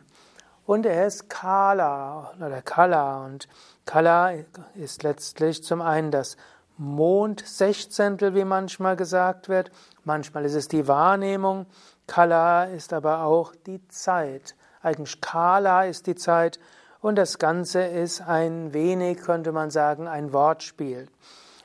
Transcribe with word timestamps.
Und 0.64 0.86
er 0.86 1.06
ist 1.06 1.28
Kala 1.28 2.32
oder 2.38 2.62
Kala 2.62 3.26
und 3.26 3.48
Kala 3.84 4.32
ist 4.74 5.02
letztlich 5.02 5.62
zum 5.62 5.82
einen 5.82 6.10
das 6.10 6.38
Mondsechzehntel, 6.78 8.34
wie 8.34 8.44
manchmal 8.44 8.96
gesagt 8.96 9.50
wird. 9.50 9.70
Manchmal 10.04 10.46
ist 10.46 10.54
es 10.54 10.68
die 10.68 10.88
Wahrnehmung. 10.88 11.66
Kala 12.06 12.64
ist 12.64 12.94
aber 12.94 13.24
auch 13.24 13.54
die 13.66 13.86
Zeit. 13.88 14.56
Eigentlich 14.82 15.20
Kala 15.20 15.84
ist 15.84 16.06
die 16.06 16.14
Zeit 16.14 16.58
und 17.00 17.16
das 17.16 17.38
Ganze 17.38 17.82
ist 17.82 18.20
ein 18.22 18.72
wenig, 18.72 19.18
könnte 19.18 19.52
man 19.52 19.70
sagen, 19.70 20.08
ein 20.08 20.32
Wortspiel. 20.32 21.08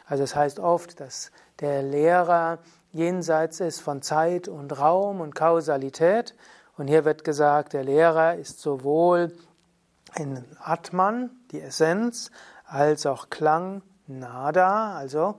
Also 0.05 0.23
es 0.23 0.35
heißt 0.35 0.59
oft, 0.59 0.99
dass 0.99 1.31
der 1.59 1.83
Lehrer 1.83 2.59
jenseits 2.91 3.59
ist 3.59 3.79
von 3.79 4.01
Zeit 4.01 4.47
und 4.47 4.77
Raum 4.77 5.21
und 5.21 5.35
Kausalität. 5.35 6.35
Und 6.77 6.87
hier 6.87 7.05
wird 7.05 7.23
gesagt, 7.23 7.73
der 7.73 7.83
Lehrer 7.83 8.35
ist 8.35 8.59
sowohl 8.59 9.31
in 10.17 10.43
Atman, 10.59 11.29
die 11.51 11.61
Essenz, 11.61 12.31
als 12.65 13.05
auch 13.05 13.29
Klang, 13.29 13.81
Nada, 14.07 14.95
also 14.95 15.35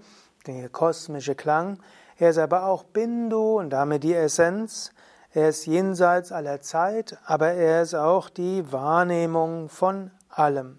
der 0.47 0.69
kosmische 0.69 1.35
Klang. 1.35 1.79
Er 2.17 2.31
ist 2.31 2.39
aber 2.39 2.65
auch 2.65 2.85
Bindu 2.85 3.59
und 3.59 3.71
damit 3.71 4.03
die 4.03 4.15
Essenz. 4.15 4.93
Er 5.35 5.49
ist 5.49 5.65
jenseits 5.65 6.31
aller 6.31 6.61
Zeit, 6.61 7.17
aber 7.25 7.53
er 7.53 7.81
ist 7.81 7.95
auch 7.95 8.29
die 8.29 8.71
Wahrnehmung 8.71 9.71
von 9.71 10.11
allem. 10.29 10.79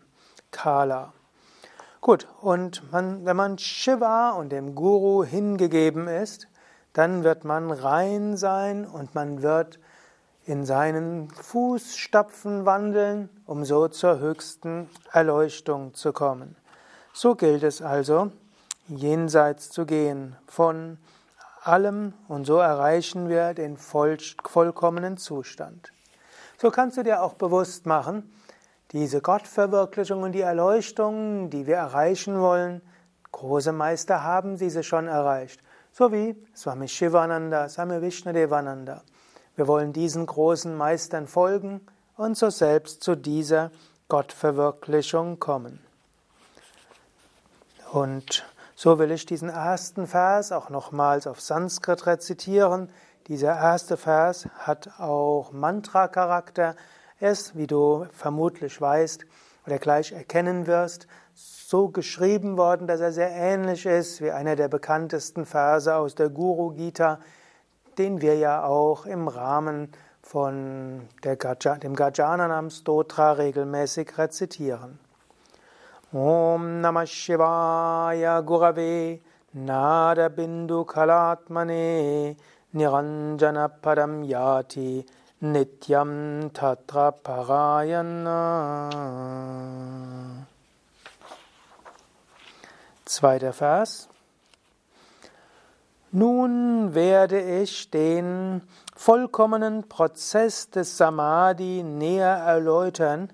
Kala. 0.51 1.11
Gut, 2.01 2.27
und 2.39 2.91
man, 2.91 3.25
wenn 3.25 3.35
man 3.35 3.57
Shiva 3.57 4.31
und 4.31 4.51
dem 4.51 4.75
Guru 4.75 5.23
hingegeben 5.23 6.07
ist, 6.07 6.47
dann 6.93 7.23
wird 7.23 7.45
man 7.45 7.71
rein 7.71 8.37
sein 8.37 8.85
und 8.85 9.15
man 9.15 9.41
wird 9.41 9.79
in 10.45 10.65
seinen 10.65 11.31
Fußstapfen 11.31 12.67
wandeln, 12.67 13.29
um 13.47 13.65
so 13.65 13.87
zur 13.87 14.19
höchsten 14.19 14.87
Erleuchtung 15.11 15.95
zu 15.95 16.13
kommen. 16.13 16.55
So 17.11 17.33
gilt 17.33 17.63
es 17.63 17.81
also, 17.81 18.31
jenseits 18.87 19.71
zu 19.71 19.87
gehen 19.87 20.35
von 20.45 20.99
allem 21.67 22.13
und 22.27 22.45
so 22.45 22.57
erreichen 22.57 23.29
wir 23.29 23.53
den 23.53 23.77
voll, 23.77 24.17
vollkommenen 24.45 25.17
Zustand. 25.17 25.91
So 26.57 26.71
kannst 26.71 26.97
du 26.97 27.03
dir 27.03 27.23
auch 27.23 27.33
bewusst 27.33 27.85
machen, 27.85 28.31
diese 28.91 29.21
Gottverwirklichung 29.21 30.21
und 30.21 30.33
die 30.33 30.41
Erleuchtung, 30.41 31.49
die 31.49 31.65
wir 31.65 31.77
erreichen 31.77 32.39
wollen, 32.39 32.81
große 33.31 33.71
Meister 33.71 34.23
haben 34.23 34.57
diese 34.57 34.83
schon 34.83 35.07
erreicht. 35.07 35.61
So 35.91 36.11
wie 36.11 36.35
Swami 36.55 36.87
Shivananda, 36.87 37.69
Swami 37.69 38.01
Vishnadevananda. 38.01 39.03
Wir 39.55 39.67
wollen 39.67 39.93
diesen 39.93 40.25
großen 40.25 40.75
Meistern 40.75 41.27
folgen 41.27 41.81
und 42.17 42.37
so 42.37 42.49
selbst 42.49 43.03
zu 43.03 43.15
dieser 43.15 43.71
Gottverwirklichung 44.07 45.39
kommen. 45.39 45.79
Und 47.91 48.43
so 48.75 48.99
will 48.99 49.11
ich 49.11 49.25
diesen 49.25 49.49
ersten 49.49 50.07
Vers 50.07 50.51
auch 50.51 50.69
nochmals 50.69 51.27
auf 51.27 51.41
Sanskrit 51.41 52.05
rezitieren. 52.05 52.89
Dieser 53.27 53.55
erste 53.55 53.97
Vers 53.97 54.47
hat 54.57 54.99
auch 54.99 55.51
Mantra-Charakter. 55.51 56.75
Er 57.19 57.31
ist, 57.31 57.55
wie 57.55 57.67
du 57.67 58.07
vermutlich 58.11 58.81
weißt 58.81 59.25
oder 59.65 59.77
gleich 59.77 60.11
erkennen 60.11 60.67
wirst, 60.67 61.07
so 61.33 61.89
geschrieben 61.89 62.57
worden, 62.57 62.87
dass 62.87 62.99
er 62.99 63.11
sehr 63.11 63.31
ähnlich 63.31 63.85
ist 63.85 64.21
wie 64.21 64.31
einer 64.31 64.55
der 64.55 64.67
bekanntesten 64.67 65.45
Verse 65.45 65.95
aus 65.95 66.15
der 66.15 66.29
Guru 66.29 66.71
Gita, 66.71 67.19
den 67.97 68.21
wir 68.21 68.35
ja 68.35 68.63
auch 68.63 69.05
im 69.05 69.27
Rahmen 69.27 69.91
von 70.21 71.07
Gaja, 71.21 71.75
dem 71.75 71.95
Gajananam 71.95 72.69
Stotra 72.69 73.33
regelmäßig 73.33 74.17
rezitieren. 74.17 74.99
Om 76.15 76.83
Gurave 78.45 79.19
Nada 79.55 80.29
Bindu 80.29 80.85
Kalatmane 80.85 82.35
Niranjana 82.75 83.67
Padam 83.81 84.23
Yati 84.23 85.03
Nityam 85.41 86.51
Tatra 86.51 87.11
Parayana. 87.11 88.91
Zweiter 93.05 93.53
Vers. 93.53 94.07
Nun 96.11 96.93
werde 96.93 97.41
ich 97.41 97.89
den 97.89 98.61
vollkommenen 98.95 99.89
Prozess 99.89 100.69
des 100.69 100.95
Samadhi 100.95 101.81
näher 101.81 102.37
erläutern, 102.37 103.31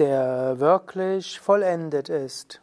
der 0.00 0.58
wirklich 0.58 1.38
vollendet 1.38 2.08
ist. 2.08 2.62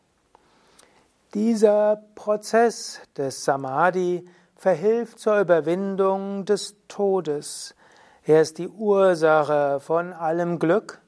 Dieser 1.36 2.02
Prozess 2.16 3.00
des 3.16 3.46
Samadhi 3.46 4.28
verhilft 4.56 5.20
zur 5.20 5.40
Überwindung 5.40 6.46
des 6.46 6.76
Todes. 6.88 7.76
Er 8.24 8.42
ist 8.42 8.58
die 8.58 8.68
Ursache 8.68 9.80
von 9.80 10.14
allem 10.14 10.58
Glück 10.58 11.00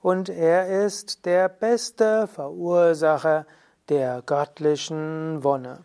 und 0.00 0.30
er 0.30 0.86
ist 0.86 1.26
der 1.26 1.50
beste 1.50 2.28
Verursacher 2.28 3.44
der 3.90 4.22
göttlichen 4.22 5.44
Wonne. 5.44 5.84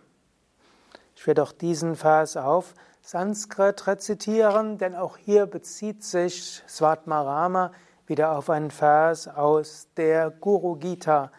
Ich 1.17 1.27
werde 1.27 1.43
auch 1.43 1.51
diesen 1.51 1.97
Vers 1.97 2.37
auf 2.37 2.73
Sanskrit 3.01 3.85
rezitieren, 3.85 4.77
denn 4.77 4.95
auch 4.95 5.17
hier 5.17 5.45
bezieht 5.45 6.05
sich 6.05 6.63
Svatmarama 6.69 7.73
wieder 8.09 8.37
auf 8.37 8.49
einen 8.49 8.71
Vers 8.71 9.27
aus 9.27 9.87
der 9.95 10.31
Guru 10.31 10.75
Gita. 10.75 11.31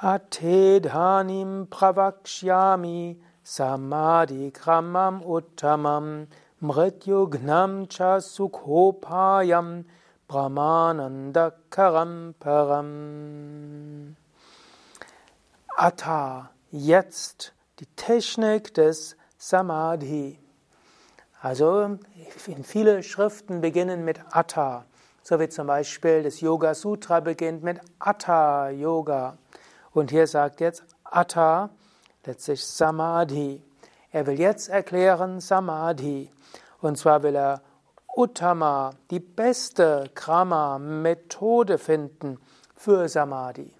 Atedhanim 0.00 1.68
pravakshyami 1.70 3.20
samadhi 3.42 4.50
kramam 4.50 5.22
uttamam 5.22 6.26
mrityugnam 6.60 7.88
cha 7.88 8.20
sukhopayam 8.20 9.84
brahmananda 10.28 11.52
param. 12.40 14.16
Atta, 15.76 16.50
jetzt 16.70 17.54
die 17.78 17.86
Technik 17.96 18.74
des 18.74 19.16
Samadhi. 19.38 20.38
Also 21.40 21.98
viele 22.62 23.02
Schriften 23.02 23.62
beginnen 23.62 24.04
mit 24.04 24.20
Atta, 24.30 24.84
so 25.22 25.38
wie 25.38 25.48
zum 25.48 25.66
Beispiel 25.66 26.22
das 26.22 26.40
Yoga 26.40 26.74
Sutra 26.74 27.20
beginnt 27.20 27.62
mit 27.62 27.80
Atta 27.98 28.70
Yoga. 28.70 29.36
Und 29.92 30.10
hier 30.10 30.26
sagt 30.26 30.60
jetzt 30.60 30.84
Atta 31.04 31.70
letztlich 32.24 32.64
Samadhi. 32.66 33.62
Er 34.12 34.26
will 34.26 34.38
jetzt 34.38 34.68
erklären 34.68 35.40
Samadhi. 35.40 36.30
Und 36.80 36.98
zwar 36.98 37.22
will 37.22 37.36
er 37.36 37.62
Uttama, 38.16 38.90
die 39.10 39.20
beste 39.20 40.10
Krama-Methode 40.14 41.78
finden 41.78 42.38
für 42.74 43.08
Samadhi. 43.08 43.72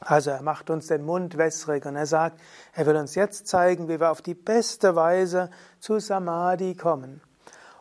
Also 0.00 0.30
er 0.30 0.42
macht 0.42 0.68
uns 0.68 0.88
den 0.88 1.04
Mund 1.04 1.38
wässrig 1.38 1.86
und 1.86 1.96
er 1.96 2.06
sagt, 2.06 2.40
er 2.74 2.86
will 2.86 2.96
uns 2.96 3.14
jetzt 3.14 3.46
zeigen, 3.46 3.88
wie 3.88 3.98
wir 3.98 4.10
auf 4.10 4.20
die 4.20 4.34
beste 4.34 4.94
Weise 4.94 5.50
zu 5.80 6.00
Samadhi 6.00 6.74
kommen. 6.74 7.22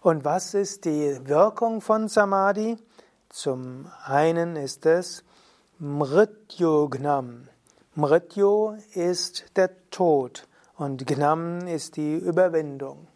Und 0.06 0.24
was 0.24 0.54
ist 0.54 0.86
die 0.86 1.20
Wirkung 1.28 1.82
von 1.82 2.10
Samadhi? 2.10 2.78
Zum 3.30 3.92
einen 4.04 4.56
ist 4.56 4.86
es 4.86 5.24
Mrityu-Gnam. 5.80 7.48
Mrityu 7.96 8.78
ist 8.94 9.46
der 9.56 9.72
Tod 9.90 10.48
und 10.78 11.08
Gnam 11.08 11.66
ist 11.66 11.98
die 11.98 12.18
Überwindung. 12.18 13.08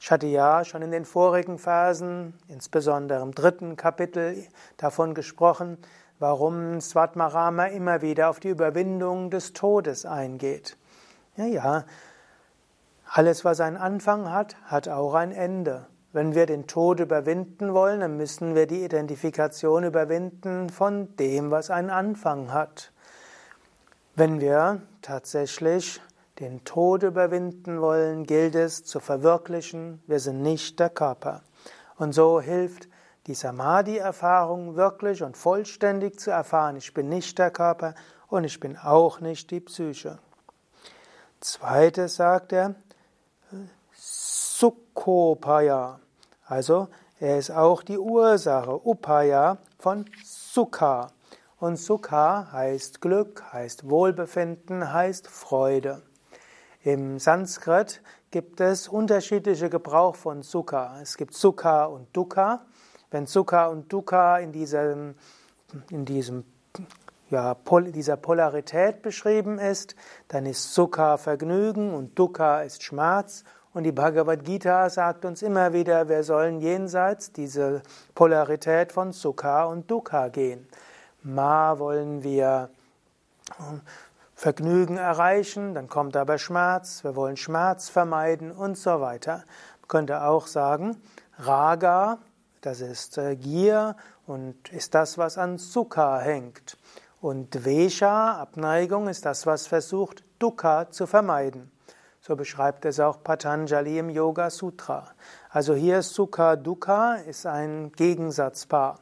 Ich 0.00 0.10
hatte 0.10 0.26
ja 0.26 0.64
schon 0.64 0.82
in 0.82 0.90
den 0.90 1.04
vorigen 1.04 1.56
Versen, 1.56 2.34
insbesondere 2.48 3.22
im 3.22 3.32
dritten 3.32 3.76
Kapitel, 3.76 4.44
davon 4.76 5.14
gesprochen, 5.14 5.78
warum 6.18 6.80
Svatmarama 6.80 7.66
immer 7.66 8.02
wieder 8.02 8.28
auf 8.28 8.40
die 8.40 8.48
Überwindung 8.48 9.30
des 9.30 9.52
Todes 9.52 10.04
eingeht. 10.04 10.76
Ja, 11.36 11.44
ja, 11.44 11.84
alles, 13.06 13.44
was 13.44 13.60
einen 13.60 13.76
Anfang 13.76 14.32
hat, 14.32 14.56
hat 14.64 14.88
auch 14.88 15.14
ein 15.14 15.30
Ende. 15.30 15.86
Wenn 16.12 16.34
wir 16.34 16.46
den 16.46 16.66
Tod 16.66 17.00
überwinden 17.00 17.74
wollen, 17.74 18.00
dann 18.00 18.16
müssen 18.16 18.54
wir 18.54 18.66
die 18.66 18.82
Identifikation 18.82 19.84
überwinden 19.84 20.70
von 20.70 21.14
dem, 21.16 21.50
was 21.50 21.70
einen 21.70 21.90
Anfang 21.90 22.50
hat. 22.50 22.92
Wenn 24.14 24.40
wir 24.40 24.80
tatsächlich 25.02 26.00
den 26.38 26.64
Tod 26.64 27.02
überwinden 27.02 27.82
wollen, 27.82 28.24
gilt 28.24 28.54
es 28.54 28.84
zu 28.84 29.00
verwirklichen, 29.00 30.02
wir 30.06 30.18
sind 30.18 30.40
nicht 30.40 30.80
der 30.80 30.88
Körper. 30.88 31.42
Und 31.96 32.12
so 32.12 32.40
hilft 32.40 32.88
die 33.26 33.34
Samadhi-Erfahrung 33.34 34.76
wirklich 34.76 35.22
und 35.22 35.36
vollständig 35.36 36.18
zu 36.18 36.30
erfahren, 36.30 36.76
ich 36.76 36.94
bin 36.94 37.10
nicht 37.10 37.38
der 37.38 37.50
Körper 37.50 37.94
und 38.28 38.44
ich 38.44 38.60
bin 38.60 38.78
auch 38.78 39.20
nicht 39.20 39.50
die 39.50 39.60
Psyche. 39.60 40.18
Zweites 41.40 42.16
sagt 42.16 42.52
er, 42.54 42.74
Sukhopaya, 44.58 46.00
also 46.44 46.88
er 47.20 47.38
ist 47.38 47.52
auch 47.52 47.84
die 47.84 47.96
Ursache, 47.96 48.74
Upaya 48.84 49.58
von 49.78 50.04
Sukha. 50.24 51.12
Und 51.60 51.76
Sukha 51.76 52.50
heißt 52.50 53.00
Glück, 53.00 53.44
heißt 53.52 53.88
Wohlbefinden, 53.88 54.92
heißt 54.92 55.28
Freude. 55.28 56.02
Im 56.82 57.20
Sanskrit 57.20 58.02
gibt 58.32 58.60
es 58.60 58.88
unterschiedliche 58.88 59.70
Gebrauch 59.70 60.16
von 60.16 60.42
Sukha. 60.42 61.00
Es 61.00 61.16
gibt 61.16 61.34
Sukha 61.34 61.84
und 61.84 62.08
Dukkha. 62.16 62.66
Wenn 63.12 63.26
Sukha 63.26 63.66
und 63.66 63.92
Dukkha 63.92 64.38
in 64.38 64.50
diesem, 64.50 65.14
in 65.88 66.04
diesem 66.04 66.42
ja, 67.30 67.54
dieser 67.94 68.16
Polarität 68.16 69.02
beschrieben 69.02 69.60
ist, 69.60 69.94
dann 70.26 70.46
ist 70.46 70.74
Sukha 70.74 71.16
Vergnügen 71.16 71.94
und 71.94 72.18
Dukkha 72.18 72.62
ist 72.62 72.82
Schmerz. 72.82 73.44
Und 73.78 73.84
die 73.84 73.92
Bhagavad 73.92 74.44
Gita 74.44 74.90
sagt 74.90 75.24
uns 75.24 75.40
immer 75.40 75.72
wieder, 75.72 76.08
wir 76.08 76.24
sollen 76.24 76.58
jenseits 76.58 77.30
diese 77.30 77.80
Polarität 78.12 78.90
von 78.90 79.12
Sukha 79.12 79.66
und 79.66 79.88
Dukkha 79.88 80.30
gehen. 80.30 80.66
Ma 81.22 81.78
wollen 81.78 82.24
wir 82.24 82.70
Vergnügen 84.34 84.96
erreichen, 84.96 85.74
dann 85.74 85.88
kommt 85.88 86.16
aber 86.16 86.38
Schmerz, 86.38 87.04
wir 87.04 87.14
wollen 87.14 87.36
Schmerz 87.36 87.88
vermeiden 87.88 88.50
und 88.50 88.76
so 88.76 89.00
weiter. 89.00 89.44
Man 89.82 89.86
könnte 89.86 90.24
auch 90.24 90.48
sagen, 90.48 91.00
Raga 91.38 92.18
das 92.62 92.80
ist 92.80 93.16
äh, 93.16 93.36
Gier 93.36 93.94
und 94.26 94.72
ist 94.72 94.96
das, 94.96 95.18
was 95.18 95.38
an 95.38 95.56
Sukha 95.56 96.18
hängt. 96.18 96.76
Und 97.20 97.54
Dvesha, 97.54 98.40
Abneigung, 98.40 99.06
ist 99.06 99.24
das, 99.24 99.46
was 99.46 99.68
versucht, 99.68 100.24
Dukkha 100.40 100.90
zu 100.90 101.06
vermeiden. 101.06 101.70
So 102.28 102.36
beschreibt 102.36 102.84
es 102.84 103.00
auch 103.00 103.22
Patanjali 103.22 103.98
im 103.98 104.10
Yoga 104.10 104.50
Sutra. 104.50 105.14
Also 105.48 105.74
hier 105.74 106.02
Sukha 106.02 106.56
Dukkha 106.56 107.14
ist 107.14 107.46
ein 107.46 107.90
Gegensatzpaar. 107.92 108.98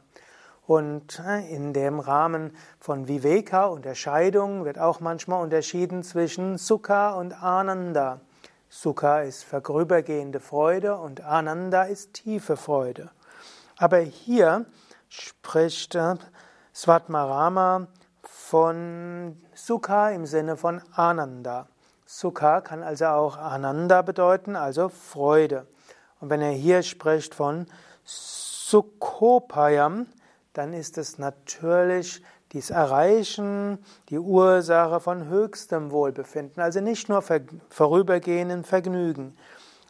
Und 0.65 1.19
äh, 1.19 1.45
in 1.53 1.73
dem 1.73 1.99
Rahmen 1.99 2.55
von 2.79 3.09
Viveka, 3.09 3.65
Unterscheidung, 3.65 4.63
wird 4.63 4.79
auch 4.79 5.01
manchmal 5.01 5.43
unterschieden 5.43 6.03
zwischen 6.03 6.57
Sukha 6.57 7.15
und 7.15 7.33
Ananda. 7.43 8.21
Sukha 8.69 9.19
ist 9.23 9.43
vorübergehende 9.43 10.39
Freude 10.39 10.95
und 10.95 11.19
Ananda 11.19 11.83
ist 11.83 12.13
tiefe 12.13 12.55
Freude. 12.55 13.11
Aber 13.75 13.97
hier 13.97 14.65
spricht 15.09 15.95
äh, 15.95 16.15
Svatmarama 16.73 17.87
von 18.23 19.35
Sukha 19.53 20.11
im 20.11 20.25
Sinne 20.25 20.55
von 20.55 20.81
Ananda. 20.93 21.67
Sukha 22.09 22.61
kann 22.61 22.83
also 22.83 23.07
auch 23.07 23.37
Ananda 23.37 24.01
bedeuten, 24.01 24.55
also 24.55 24.87
Freude. 24.87 25.67
Und 26.21 26.29
wenn 26.29 26.41
er 26.41 26.51
hier 26.51 26.81
spricht 26.81 27.35
von 27.35 27.65
Sukhopayam, 28.05 30.07
dann 30.53 30.71
ist 30.71 30.97
es 30.97 31.19
natürlich 31.19 32.23
dies 32.53 32.69
Erreichen, 32.69 33.77
die 34.07 34.19
Ursache 34.19 35.01
von 35.01 35.27
höchstem 35.27 35.91
Wohlbefinden, 35.91 36.63
also 36.63 36.79
nicht 36.79 37.09
nur 37.09 37.21
vorübergehenden 37.69 38.63
Vergnügen. 38.63 39.35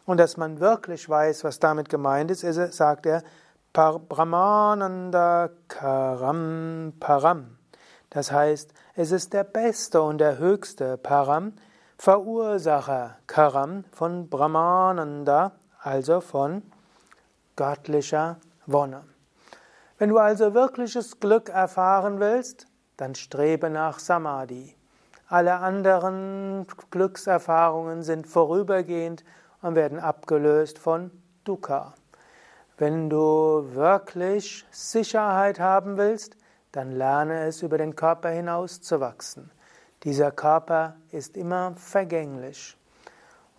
Und 0.04 0.18
dass 0.18 0.36
man 0.36 0.58
wirklich 0.58 1.08
weiß, 1.08 1.44
was 1.44 1.60
damit 1.60 1.88
gemeint 1.88 2.32
ist, 2.32 2.40
sagt 2.74 3.06
er, 3.06 3.22
Brahmananda 3.72 5.50
Karam 5.68 6.94
Param. 6.98 7.58
Das 8.10 8.32
heißt, 8.32 8.72
es 8.96 9.12
ist 9.12 9.34
der 9.34 9.44
beste 9.44 10.02
und 10.02 10.18
der 10.18 10.38
höchste 10.38 10.96
Param, 10.96 11.52
Verursacher 12.00 13.16
Karam 13.26 13.82
von 13.90 14.28
Brahmananda, 14.28 15.50
also 15.80 16.20
von 16.20 16.62
göttlicher 17.56 18.36
Wonne. 18.66 19.02
Wenn 19.98 20.10
du 20.10 20.18
also 20.18 20.54
wirkliches 20.54 21.18
Glück 21.18 21.48
erfahren 21.48 22.20
willst, 22.20 22.68
dann 22.96 23.16
strebe 23.16 23.68
nach 23.68 23.98
Samadhi. 23.98 24.76
Alle 25.26 25.56
anderen 25.56 26.68
Glückserfahrungen 26.92 28.04
sind 28.04 28.28
vorübergehend 28.28 29.24
und 29.60 29.74
werden 29.74 29.98
abgelöst 29.98 30.78
von 30.78 31.10
Dukkha. 31.42 31.94
Wenn 32.76 33.10
du 33.10 33.74
wirklich 33.74 34.64
Sicherheit 34.70 35.58
haben 35.58 35.96
willst, 35.96 36.36
dann 36.70 36.92
lerne 36.92 37.40
es 37.40 37.62
über 37.62 37.76
den 37.76 37.96
Körper 37.96 38.28
hinaus 38.28 38.80
zu 38.82 39.00
wachsen. 39.00 39.50
Dieser 40.04 40.30
Körper 40.30 40.96
ist 41.10 41.36
immer 41.36 41.74
vergänglich. 41.76 42.76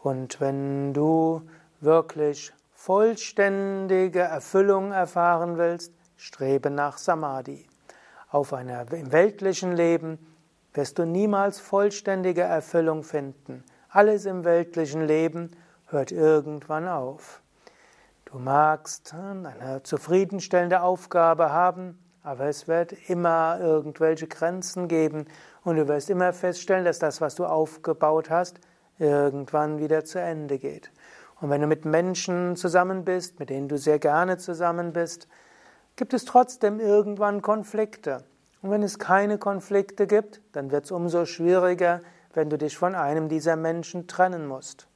Und 0.01 0.39
wenn 0.39 0.93
du 0.93 1.41
wirklich 1.81 2.53
vollständige 2.73 4.21
Erfüllung 4.21 4.93
erfahren 4.93 5.57
willst, 5.57 5.91
strebe 6.15 6.69
nach 6.69 6.97
Samadhi. 6.97 7.67
Auf 8.31 8.53
einer, 8.53 8.89
Im 8.93 9.11
weltlichen 9.11 9.75
Leben 9.75 10.17
wirst 10.73 10.97
du 10.97 11.05
niemals 11.05 11.59
vollständige 11.59 12.43
Erfüllung 12.43 13.03
finden. 13.03 13.65
Alles 13.89 14.25
im 14.25 14.45
weltlichen 14.45 15.05
Leben 15.05 15.51
hört 15.87 16.11
irgendwann 16.11 16.87
auf. 16.87 17.41
Du 18.25 18.37
magst 18.37 19.13
eine 19.13 19.81
zufriedenstellende 19.83 20.83
Aufgabe 20.83 21.51
haben, 21.51 21.97
aber 22.23 22.45
es 22.45 22.67
wird 22.67 22.93
immer 23.09 23.57
irgendwelche 23.59 24.27
Grenzen 24.27 24.87
geben 24.87 25.25
und 25.69 25.77
du 25.77 25.87
wirst 25.87 26.09
immer 26.09 26.33
feststellen, 26.33 26.83
dass 26.83 26.99
das, 26.99 27.21
was 27.21 27.35
du 27.35 27.45
aufgebaut 27.45 28.29
hast, 28.29 28.59
irgendwann 28.97 29.79
wieder 29.79 30.03
zu 30.03 30.19
Ende 30.19 30.57
geht. 30.57 30.91
Und 31.39 31.49
wenn 31.49 31.61
du 31.61 31.67
mit 31.67 31.85
Menschen 31.85 32.55
zusammen 32.55 33.05
bist, 33.05 33.39
mit 33.39 33.49
denen 33.49 33.67
du 33.67 33.77
sehr 33.77 33.99
gerne 33.99 34.37
zusammen 34.37 34.93
bist, 34.93 35.27
gibt 35.95 36.13
es 36.13 36.25
trotzdem 36.25 36.79
irgendwann 36.79 37.41
Konflikte. 37.41 38.23
Und 38.61 38.71
wenn 38.71 38.83
es 38.83 38.99
keine 38.99 39.37
Konflikte 39.37 40.07
gibt, 40.07 40.41
dann 40.51 40.71
wird 40.71 40.85
es 40.85 40.91
umso 40.91 41.25
schwieriger, 41.25 42.01
wenn 42.33 42.49
du 42.49 42.57
dich 42.57 42.77
von 42.77 42.95
einem 42.95 43.29
dieser 43.29 43.55
Menschen 43.55 44.07
trennen 44.07 44.47
musst. 44.47 44.87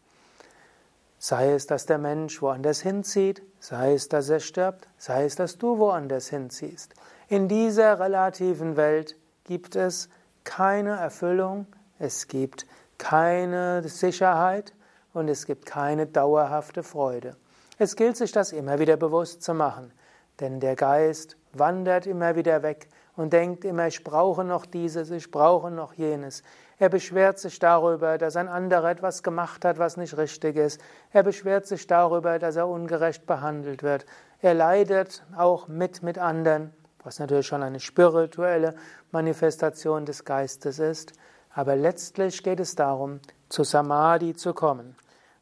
Sei 1.18 1.54
es, 1.54 1.68
dass 1.68 1.86
der 1.86 2.00
Mensch 2.00 2.42
woanders 2.42 2.82
hinzieht, 2.82 3.42
sei 3.60 3.94
es, 3.94 4.10
dass 4.10 4.28
er 4.28 4.42
stirbt, 4.42 4.90
sei 4.98 5.24
es, 5.24 5.36
dass 5.36 5.58
du 5.58 5.78
woanders 5.78 6.28
hinziehst. 6.28 6.94
In 7.30 7.48
dieser 7.48 8.00
relativen 8.00 8.76
Welt 8.76 9.16
gibt 9.46 9.78
es 9.78 10.10
keine 10.44 10.98
Erfüllung, 10.98 11.68
es 12.00 12.28
gibt 12.28 12.66
keine 12.98 13.88
Sicherheit 13.88 14.74
und 15.14 15.28
es 15.28 15.46
gibt 15.46 15.66
keine 15.66 16.08
dauerhafte 16.08 16.84
Freude. 16.84 17.36
Es 17.78 17.96
gilt 17.96 18.18
sich 18.18 18.32
das 18.32 18.52
immer 18.52 18.80
wieder 18.80 18.98
bewusst 18.98 19.42
zu 19.44 19.54
machen, 19.54 19.92
denn 20.40 20.60
der 20.60 20.76
Geist 20.76 21.38
wandert 21.54 22.08
immer 22.08 22.36
wieder 22.36 22.64
weg 22.64 22.88
und 23.16 23.34
denkt 23.34 23.66
immer, 23.66 23.88
ich 23.88 24.04
brauche 24.04 24.44
noch 24.44 24.66
dieses, 24.66 25.12
ich 25.12 25.30
brauche 25.32 25.70
noch 25.72 25.94
jenes. 25.94 26.44
Er 26.80 26.90
beschwert 26.90 27.40
sich 27.40 27.60
darüber, 27.60 28.18
dass 28.18 28.36
ein 28.36 28.48
anderer 28.48 28.90
etwas 28.90 29.24
gemacht 29.24 29.64
hat, 29.64 29.78
was 29.78 29.98
nicht 29.98 30.18
richtig 30.18 30.56
ist. 30.56 30.82
Er 31.12 31.24
beschwert 31.24 31.68
sich 31.68 31.88
darüber, 31.88 32.40
dass 32.40 32.56
er 32.56 32.68
ungerecht 32.68 33.26
behandelt 33.26 33.84
wird. 33.84 34.06
Er 34.42 34.54
leidet 34.54 35.24
auch 35.38 35.68
mit 35.68 36.04
mit 36.04 36.18
anderen, 36.18 36.74
was 37.04 37.20
natürlich 37.20 37.48
schon 37.48 37.64
eine 37.64 37.80
spirituelle 37.80 38.76
Manifestation 39.12 40.06
des 40.06 40.24
Geistes 40.24 40.80
ist. 40.80 41.14
Aber 41.54 41.76
letztlich 41.76 42.42
geht 42.44 42.60
es 42.60 42.76
darum, 42.76 43.20
zu 43.50 43.64
Samadhi 43.64 44.36
zu 44.36 44.54
kommen. 44.54 44.96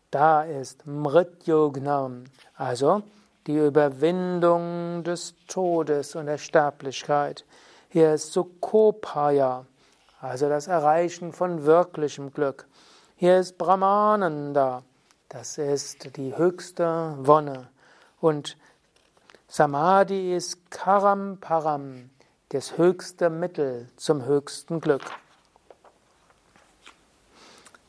Da 0.09 0.43
ist 0.43 0.85
Mrityognam, 0.85 2.25
also 2.55 3.03
die 3.47 3.57
Überwindung 3.57 5.03
des 5.03 5.35
Todes 5.47 6.15
und 6.15 6.25
der 6.25 6.37
Sterblichkeit. 6.37 7.45
Hier 7.89 8.13
ist 8.13 8.33
Sukhopaya, 8.33 9.65
also 10.19 10.49
das 10.49 10.67
Erreichen 10.67 11.31
von 11.31 11.65
wirklichem 11.65 12.33
Glück. 12.33 12.67
Hier 13.15 13.39
ist 13.39 13.57
Brahmananda, 13.57 14.83
das 15.29 15.57
ist 15.57 16.17
die 16.17 16.35
höchste 16.35 17.15
Wonne. 17.19 17.69
Und 18.19 18.57
Samadhi 19.53 20.33
ist 20.33 20.71
Karam 20.71 21.37
Param, 21.37 22.09
das 22.53 22.77
höchste 22.77 23.29
Mittel 23.29 23.89
zum 23.97 24.23
höchsten 24.23 24.79
Glück. 24.79 25.03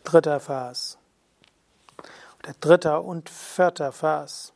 Dritter 0.03 0.41
Vers. 0.41 0.99
Oder 2.41 2.55
dritter 2.61 3.05
und 3.05 3.31
vierter 3.31 3.93
Vers. 3.93 4.53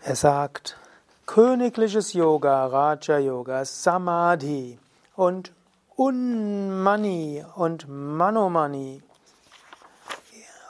Er 0.00 0.14
sagt, 0.14 0.78
königliches 1.26 2.12
Yoga, 2.12 2.66
Raja 2.66 3.18
Yoga, 3.18 3.64
Samadhi 3.64 4.78
und 5.16 5.52
Unmani 5.96 7.44
und 7.56 7.88
Manomani 7.88 9.02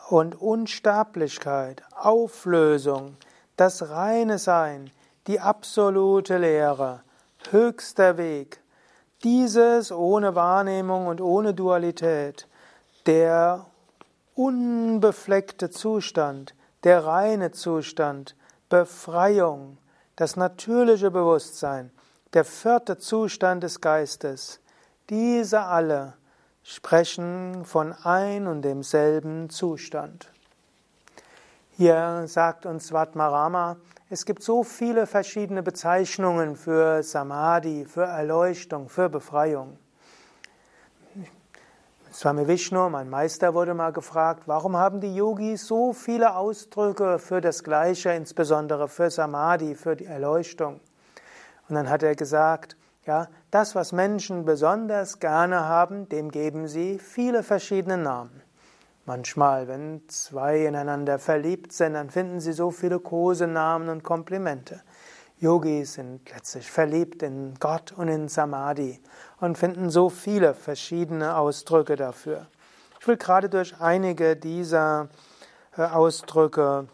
und 0.09 0.41
Unsterblichkeit, 0.41 1.83
Auflösung, 1.95 3.17
das 3.57 3.91
reine 3.91 4.39
Sein, 4.39 4.91
die 5.27 5.41
absolute 5.41 6.39
Lehre, 6.39 7.03
höchster 7.51 8.17
Weg, 8.17 8.61
dieses 9.25 9.91
ohne 9.91 10.35
Wahrnehmung 10.35 11.07
und 11.07 11.21
ohne 11.21 11.55
Dualität, 11.55 12.47
der 13.07 13.67
unbefleckte 14.35 15.71
Zustand, 15.71 16.55
der 16.85 17.05
reine 17.05 17.51
Zustand, 17.51 18.37
Befreiung, 18.69 19.79
das 20.15 20.37
natürliche 20.37 21.11
Bewusstsein, 21.11 21.91
der 22.35 22.45
vierte 22.45 22.99
Zustand 22.99 23.63
des 23.63 23.81
Geistes, 23.81 24.61
diese 25.09 25.63
alle 25.63 26.15
sprechen 26.68 27.64
von 27.64 27.92
ein 27.92 28.49
und 28.49 28.62
demselben 28.62 29.50
Zustand. 29.50 30.32
Hier 31.70 32.25
sagt 32.26 32.66
uns 32.66 32.88
Svatmarama, 32.88 33.76
es 34.11 34.25
gibt 34.25 34.42
so 34.42 34.64
viele 34.64 35.06
verschiedene 35.06 35.62
Bezeichnungen 35.62 36.56
für 36.56 37.04
Samadhi, 37.04 37.85
für 37.85 38.02
Erleuchtung, 38.02 38.88
für 38.88 39.08
Befreiung. 39.08 39.78
Swami 42.12 42.49
Vishnu, 42.49 42.88
mein 42.88 43.11
Meister, 43.11 43.54
wurde 43.54 43.75
mal 43.75 43.92
gefragt, 43.92 44.44
warum 44.46 44.76
haben 44.76 45.00
die 45.00 45.14
Yogis 45.14 45.66
so 45.66 45.92
viele 45.92 46.35
Ausdrücke 46.35 47.20
für 47.20 47.40
das 47.40 47.62
Gleiche, 47.62 48.11
insbesondere 48.11 48.88
für 48.88 49.11
Samadhi, 49.11 49.76
für 49.76 49.94
die 49.94 50.06
Erleuchtung? 50.06 50.80
Und 51.68 51.76
dann 51.76 51.88
hat 51.88 52.02
er 52.02 52.16
gesagt, 52.16 52.76
ja, 53.07 53.29
das, 53.51 53.75
was 53.75 53.93
Menschen 53.93 54.45
besonders 54.45 55.21
gerne 55.21 55.61
haben, 55.61 56.09
dem 56.09 56.31
geben 56.31 56.67
sie 56.67 56.99
viele 56.99 57.43
verschiedene 57.43 57.97
Namen. 57.97 58.43
Manchmal, 59.05 59.69
wenn 59.69 60.03
zwei 60.09 60.67
ineinander 60.67 61.21
verliebt 61.21 61.73
sind, 61.73 61.95
dann 61.95 62.11
finden 62.11 62.41
sie 62.41 62.53
so 62.53 62.73
viele 62.73 62.99
Kosenamen 62.99 63.89
und 63.89 64.03
Komplimente. 64.03 64.83
Yogis 65.39 65.95
sind 65.95 66.29
letztlich 66.33 66.69
verliebt 66.71 67.23
in 67.23 67.55
Gott 67.61 67.93
und 67.93 68.09
in 68.09 68.29
Samadhi 68.29 69.01
und 69.39 69.57
finden 69.57 69.91
so 69.91 70.09
viele 70.09 70.55
verschiedene 70.55 71.37
Ausdrücke 71.37 71.95
dafür. 71.95 72.49
Ich 73.01 73.07
will 73.07 73.17
gerade 73.17 73.49
durch 73.49 73.81
einige 73.81 74.35
dieser 74.35 75.09
äh, 75.77 75.83
Ausdrücke 75.83 76.89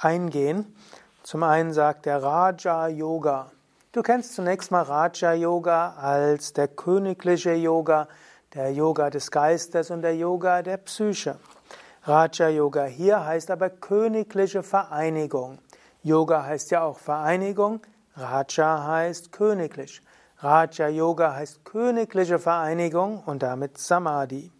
eingehen. 0.00 0.76
Zum 1.22 1.42
einen 1.44 1.72
sagt 1.72 2.04
der 2.04 2.22
Raja 2.22 2.88
Yoga. 2.88 3.50
Du 3.90 4.02
kennst 4.02 4.34
zunächst 4.34 4.70
mal 4.70 4.82
Raja 4.82 5.32
Yoga 5.32 5.94
als 5.94 6.52
der 6.52 6.68
königliche 6.68 7.54
Yoga, 7.54 8.06
der 8.52 8.70
Yoga 8.70 9.08
des 9.08 9.30
Geistes 9.30 9.90
und 9.90 10.02
der 10.02 10.14
Yoga 10.14 10.60
der 10.60 10.76
Psyche. 10.76 11.38
Raja 12.02 12.50
Yoga 12.50 12.84
hier 12.84 13.24
heißt 13.24 13.50
aber 13.50 13.70
königliche 13.70 14.62
Vereinigung. 14.62 15.58
Yoga 16.02 16.44
heißt 16.44 16.70
ja 16.70 16.82
auch 16.82 16.98
Vereinigung, 16.98 17.80
Raja 18.14 18.86
heißt 18.86 19.32
königlich. 19.32 20.02
Raja 20.40 20.88
Yoga 20.88 21.34
heißt 21.34 21.64
königliche 21.64 22.38
Vereinigung 22.38 23.22
und 23.24 23.42
damit 23.42 23.78
Samadhi. 23.78 24.52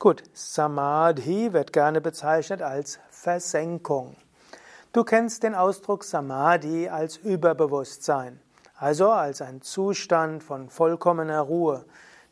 Gut, 0.00 0.24
Samadhi 0.32 1.52
wird 1.52 1.72
gerne 1.72 2.00
bezeichnet 2.00 2.60
als 2.62 2.98
Versenkung. 3.08 4.16
Du 4.92 5.04
kennst 5.04 5.44
den 5.44 5.54
Ausdruck 5.54 6.02
Samadhi 6.02 6.88
als 6.88 7.18
Überbewusstsein, 7.18 8.40
also 8.78 9.10
als 9.10 9.42
ein 9.42 9.60
Zustand 9.60 10.42
von 10.42 10.70
vollkommener 10.70 11.40
Ruhe, 11.40 11.84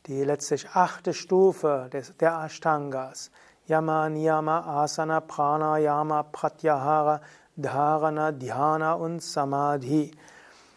die 0.06 0.22
letztlich 0.22 0.68
achte 0.70 1.12
Stufe 1.12 1.88
des, 1.92 2.16
der 2.16 2.38
Ashtangas. 2.38 3.30
Yama, 3.66 4.08
Niyama, 4.08 4.60
Asana, 4.84 5.20
Pranayama, 5.20 6.22
Pratyahara, 6.22 7.20
Dharana, 7.56 8.30
Dhyana 8.30 8.92
und 8.92 9.20
Samadhi. 9.20 10.12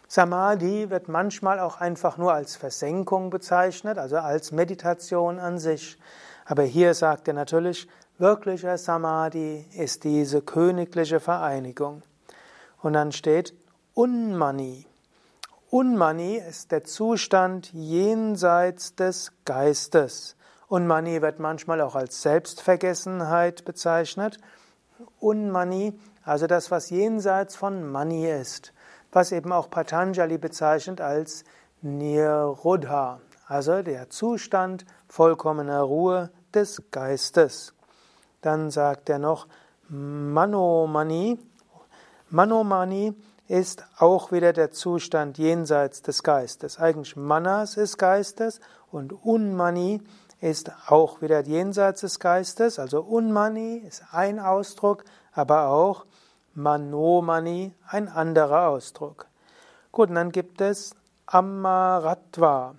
Samadhi 0.08 0.90
wird 0.90 1.08
manchmal 1.08 1.60
auch 1.60 1.80
einfach 1.80 2.18
nur 2.18 2.34
als 2.34 2.56
Versenkung 2.56 3.30
bezeichnet, 3.30 4.00
also 4.00 4.18
als 4.18 4.52
Meditation 4.52 5.38
an 5.38 5.60
sich. 5.60 6.00
Aber 6.46 6.64
hier 6.64 6.96
sagt 6.96 7.28
er 7.28 7.36
natürlich, 7.36 7.88
wirklicher 8.18 8.76
Samadhi 8.80 9.68
ist 9.78 10.04
diese 10.04 10.42
königliche 10.42 11.20
Vereinigung. 11.20 12.02
Und 12.82 12.94
dann 12.94 13.12
steht 13.12 13.54
Unmani. 13.94 14.89
Unmani 15.72 16.38
ist 16.38 16.72
der 16.72 16.84
Zustand 16.84 17.72
jenseits 17.74 18.96
des 18.96 19.32
Geistes. 19.46 20.36
Unmani 20.68 21.22
wird 21.22 21.40
manchmal 21.40 21.82
auch 21.82 21.96
als 21.96 22.22
Selbstvergessenheit 22.22 23.66
bezeichnet. 23.66 24.40
Unmani 25.20 25.94
also 26.30 26.46
das, 26.46 26.70
was 26.70 26.92
jenseits 26.92 27.56
von 27.56 27.90
Mani 27.92 28.30
ist, 28.30 28.72
was 29.12 29.32
eben 29.32 29.52
auch 29.52 29.72
Patanjali 29.72 30.38
bezeichnet 30.38 31.02
als 31.02 31.44
Nirodha, 31.82 33.20
also 33.48 33.82
der 33.82 34.12
Zustand 34.12 34.86
vollkommener 35.08 35.82
Ruhe 35.82 36.30
des 36.54 36.84
Geistes. 36.92 37.74
Dann 38.42 38.70
sagt 38.70 39.10
er 39.10 39.18
noch 39.18 39.48
Manomani. 39.88 41.40
Manomani 42.30 43.16
ist 43.50 43.84
auch 43.98 44.32
wieder 44.32 44.54
der 44.54 44.72
Zustand 44.72 45.40
jenseits 45.40 46.04
des 46.04 46.22
Geistes. 46.22 46.80
Eigentlich 46.80 47.16
Manas 47.16 47.78
ist 47.78 47.98
Geistes 47.98 48.62
und 48.92 49.12
Unmani 49.12 50.02
ist 50.40 50.72
auch 50.88 51.22
wieder 51.22 51.42
jenseits 51.42 52.02
des 52.02 52.20
Geistes. 52.20 52.78
Also 52.78 53.02
Unmani 53.02 53.78
ist 53.78 54.04
ein 54.12 54.40
Ausdruck, 54.40 55.04
aber 55.34 55.68
auch 55.70 56.06
Manomani 56.54 57.74
ein 57.88 58.08
anderer 58.08 58.68
Ausdruck. 58.70 59.26
Gut, 59.92 60.10
und 60.10 60.16
dann 60.16 60.32
gibt 60.32 60.62
es 60.62 60.96
Amaratva. 61.26 62.76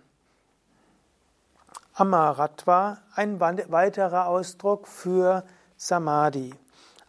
Amaratva, 1.94 2.98
ein 3.16 3.40
weiterer 3.40 4.28
Ausdruck 4.28 4.86
für 4.86 5.42
Samadhi. 5.76 6.54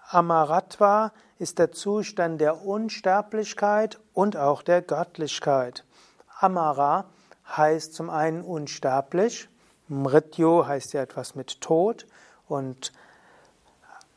Amaratva 0.10 1.12
ist 1.42 1.58
der 1.58 1.72
Zustand 1.72 2.40
der 2.40 2.68
Unsterblichkeit 2.68 4.00
und 4.14 4.38
auch 4.38 4.62
der 4.62 4.84
Göttlichkeit. 4.84 5.84
Amara 6.40 7.06
heißt 7.58 7.96
zum 7.96 8.12
einen 8.12 8.44
unsterblich, 8.44 9.50
Mrityo 9.88 10.68
heißt 10.68 10.94
ja 10.94 11.02
etwas 11.02 11.34
mit 11.34 11.60
Tod 11.60 12.06
und 12.48 12.94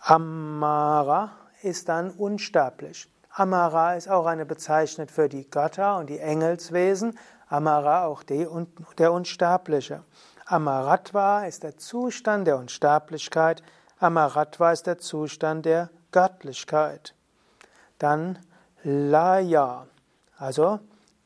Amara 0.00 1.30
ist 1.62 1.88
dann 1.88 2.10
unsterblich. 2.10 3.08
Amara 3.30 3.94
ist 3.94 4.10
auch 4.10 4.26
eine 4.26 4.44
Bezeichnung 4.44 5.08
für 5.08 5.30
die 5.30 5.48
Götter 5.48 5.96
und 5.96 6.10
die 6.10 6.18
Engelswesen. 6.18 7.18
Amara 7.48 8.04
auch 8.04 8.22
die, 8.22 8.46
der 8.98 9.12
Unsterbliche. 9.14 10.04
Amaratva 10.44 11.46
ist 11.46 11.62
der 11.62 11.78
Zustand 11.78 12.46
der 12.46 12.58
Unsterblichkeit. 12.58 13.62
Amaratva 13.98 14.72
ist 14.72 14.86
der 14.86 14.98
Zustand 14.98 15.64
der 15.64 15.88
Göttlichkeit. 16.14 17.12
Dann 17.98 18.38
Laya. 18.84 19.88
Also 20.38 20.78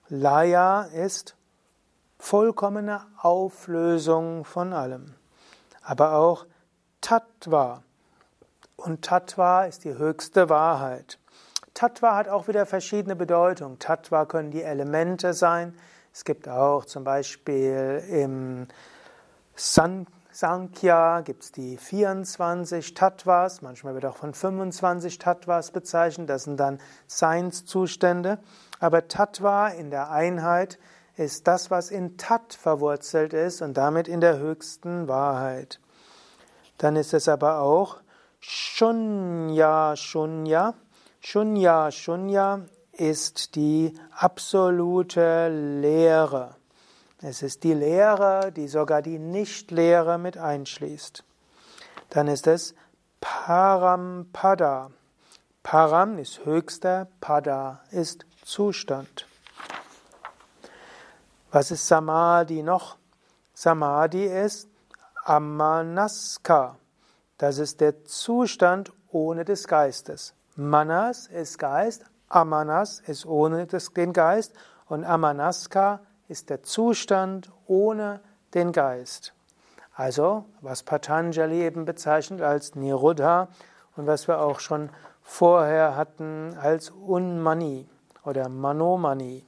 Laya 0.09 0.85
ist 0.85 1.37
vollkommene 2.19 3.03
Auflösung 3.19 4.47
von 4.47 4.73
allem. 4.73 5.15
Aber 5.83 6.15
auch 6.15 6.47
Tattva. 7.03 7.83
Und 8.77 9.05
Tattva 9.05 9.67
ist 9.67 9.85
die 9.85 9.93
höchste 9.93 10.49
Wahrheit. 10.49 11.19
Tattva 11.75 12.17
hat 12.17 12.29
auch 12.29 12.49
wieder 12.49 12.65
verschiedene 12.65 13.15
Bedeutungen. 13.15 13.79
Tattva 13.79 14.25
können 14.25 14.51
die 14.51 14.63
Elemente 14.63 15.35
sein. 15.35 15.79
Es 16.15 16.25
gibt 16.25 16.49
auch 16.49 16.87
zum 16.87 17.05
Beispiel 17.05 18.03
im 18.09 18.69
San 19.55 20.07
Sankhya 20.41 21.23
gibt 21.23 21.43
es 21.43 21.51
die 21.51 21.77
24 21.77 22.95
Tattvas, 22.95 23.61
manchmal 23.61 23.95
wird 23.95 24.07
auch 24.07 24.15
von 24.15 24.35
25 24.35 25.19
Tattvas 25.19 25.73
bezeichnet, 25.73 26.31
das 26.31 26.45
sind 26.45 26.61
dann 26.61 26.79
Seinszustände. 27.09 28.39
Aber 28.79 29.09
Tattva 29.09 29.67
in 29.67 29.91
der 29.91 30.13
Einheit 30.13 30.79
ist 31.17 31.49
das, 31.49 31.73
was 31.73 31.91
in 31.91 32.19
Tat 32.19 32.55
verwurzelt 32.55 33.33
ist 33.33 33.63
und 33.63 33.77
damit 33.77 34.07
in 34.07 34.21
der 34.21 34.39
höchsten 34.39 35.09
Wahrheit. 35.09 35.81
Dann 36.77 36.95
ist 36.95 37.15
es 37.15 37.29
aber 37.29 37.59
auch 37.59 37.97
Shunya 38.39 39.97
Shunya. 39.97 40.75
Shunya 41.19 41.91
Shunya 41.91 42.61
ist 42.93 43.57
die 43.57 43.93
absolute 44.13 45.49
Lehre. 45.49 46.58
Es 47.21 47.43
ist 47.43 47.65
die 47.65 47.75
Lehre, 47.75 48.53
die 48.53 48.69
sogar 48.69 49.03
die 49.03 49.19
Nichtlehre 49.19 50.19
mit 50.19 50.39
einschließt. 50.39 51.25
Dann 52.11 52.29
ist 52.29 52.47
es 52.47 52.75
Parampada. 53.21 54.91
Param 55.65 56.19
ist 56.19 56.45
höchster, 56.45 57.09
Pada 57.21 57.81
ist 57.91 58.25
Zustand. 58.45 59.27
Was 61.51 61.71
ist 61.71 61.89
Samadhi 61.89 62.63
noch? 62.63 62.97
Samadhi 63.53 64.25
ist 64.25 64.69
Amanaska. 65.25 66.77
Das 67.37 67.59
ist 67.59 67.81
der 67.81 68.05
Zustand 68.05 68.93
ohne 69.11 69.45
des 69.45 69.67
Geistes. 69.67 70.35
Manas 70.57 71.27
ist 71.27 71.59
Geist, 71.59 72.05
Amanas 72.29 73.01
ist 73.01 73.27
ohne 73.27 73.67
den 73.67 74.13
Geist 74.13 74.53
und 74.87 75.05
Amanaska 75.05 76.01
ist 76.29 76.51
der 76.51 76.63
Zustand 76.63 77.51
ohne 77.67 78.21
den 78.55 78.73
Geist. 78.73 79.35
Also, 79.95 80.45
was 80.61 80.83
Patanjali 80.83 81.63
eben 81.63 81.85
bezeichnet 81.85 82.41
als 82.41 82.75
Niruddha 82.75 83.49
und 83.97 84.07
was 84.07 84.29
wir 84.29 84.41
auch 84.41 84.61
schon 84.61 84.91
vorher 85.23 85.97
hatten 85.97 86.57
als 86.61 86.91
Unmani 86.91 87.89
oder 88.25 88.49
Manomani. 88.49 89.45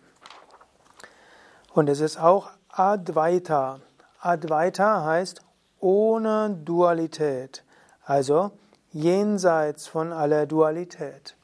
Und 1.72 1.88
es 1.88 2.00
ist 2.00 2.18
auch 2.18 2.50
Advaita. 2.68 3.80
Advaita 4.20 5.04
heißt 5.04 5.40
ohne 5.78 6.50
Dualität, 6.50 7.64
also 8.04 8.50
jenseits 8.90 9.86
von 9.86 10.12
aller 10.12 10.46
Dualität. 10.46 11.36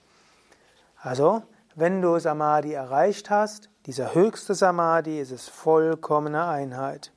Also, 1.00 1.43
wenn 1.75 2.02
du 2.02 2.19
Samadhi 2.19 2.73
erreicht 2.73 3.31
hast, 3.31 3.71
dieser 3.87 4.14
höchste 4.14 4.55
Samadhi 4.55 5.21
ist 5.21 5.30
es 5.30 5.49
vollkommene 5.49 6.45
Einheit. 6.45 7.13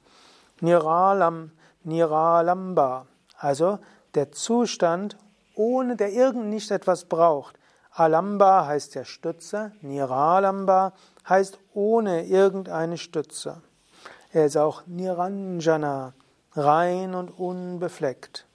Niralam, 0.61 1.51
Niralamba, 1.83 3.07
also 3.37 3.79
der 4.13 4.31
Zustand, 4.31 5.17
ohne 5.55 5.95
der 5.95 6.11
irgend 6.11 6.45
nicht 6.45 6.69
etwas 6.69 7.05
braucht. 7.05 7.57
Alamba 7.91 8.67
heißt 8.67 8.95
ja 8.95 9.03
Stütze, 9.03 9.71
Niralamba 9.81 10.93
heißt 11.27 11.59
ohne 11.73 12.25
irgendeine 12.25 12.97
Stütze. 12.97 13.61
Er 14.31 14.45
ist 14.45 14.57
auch 14.57 14.83
Niranjana, 14.85 16.13
rein 16.53 17.15
und 17.15 17.29
unbefleckt. 17.31 18.45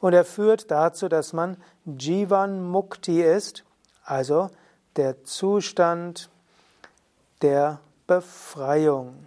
Und 0.00 0.12
er 0.12 0.24
führt 0.24 0.70
dazu, 0.70 1.08
dass 1.08 1.32
man 1.32 1.56
Jivan 1.84 2.62
Mukti 2.62 3.22
ist, 3.22 3.64
also 4.04 4.50
der 4.96 5.24
Zustand 5.24 6.30
der 7.44 7.78
Befreiung. 8.06 9.26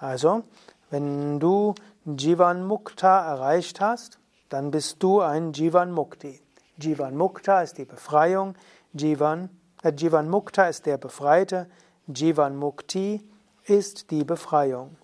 Also, 0.00 0.42
wenn 0.90 1.38
du 1.38 1.76
Jivan 2.04 2.66
Mukta 2.66 3.24
erreicht 3.24 3.80
hast, 3.80 4.18
dann 4.48 4.72
bist 4.72 5.00
du 5.00 5.20
ein 5.20 5.52
Jivan 5.52 5.92
Mukti. 5.92 6.42
Jivan 6.76 7.16
Mukta 7.16 7.62
ist 7.62 7.78
die 7.78 7.84
Befreiung, 7.84 8.56
Jivan, 8.94 9.48
äh, 9.84 9.92
Jivan 9.96 10.28
Mukta 10.28 10.66
ist 10.66 10.86
der 10.86 10.98
Befreite, 10.98 11.70
Jivan 12.08 12.56
Mukti 12.56 13.22
ist 13.64 14.10
die 14.10 14.24
Befreiung. 14.24 14.96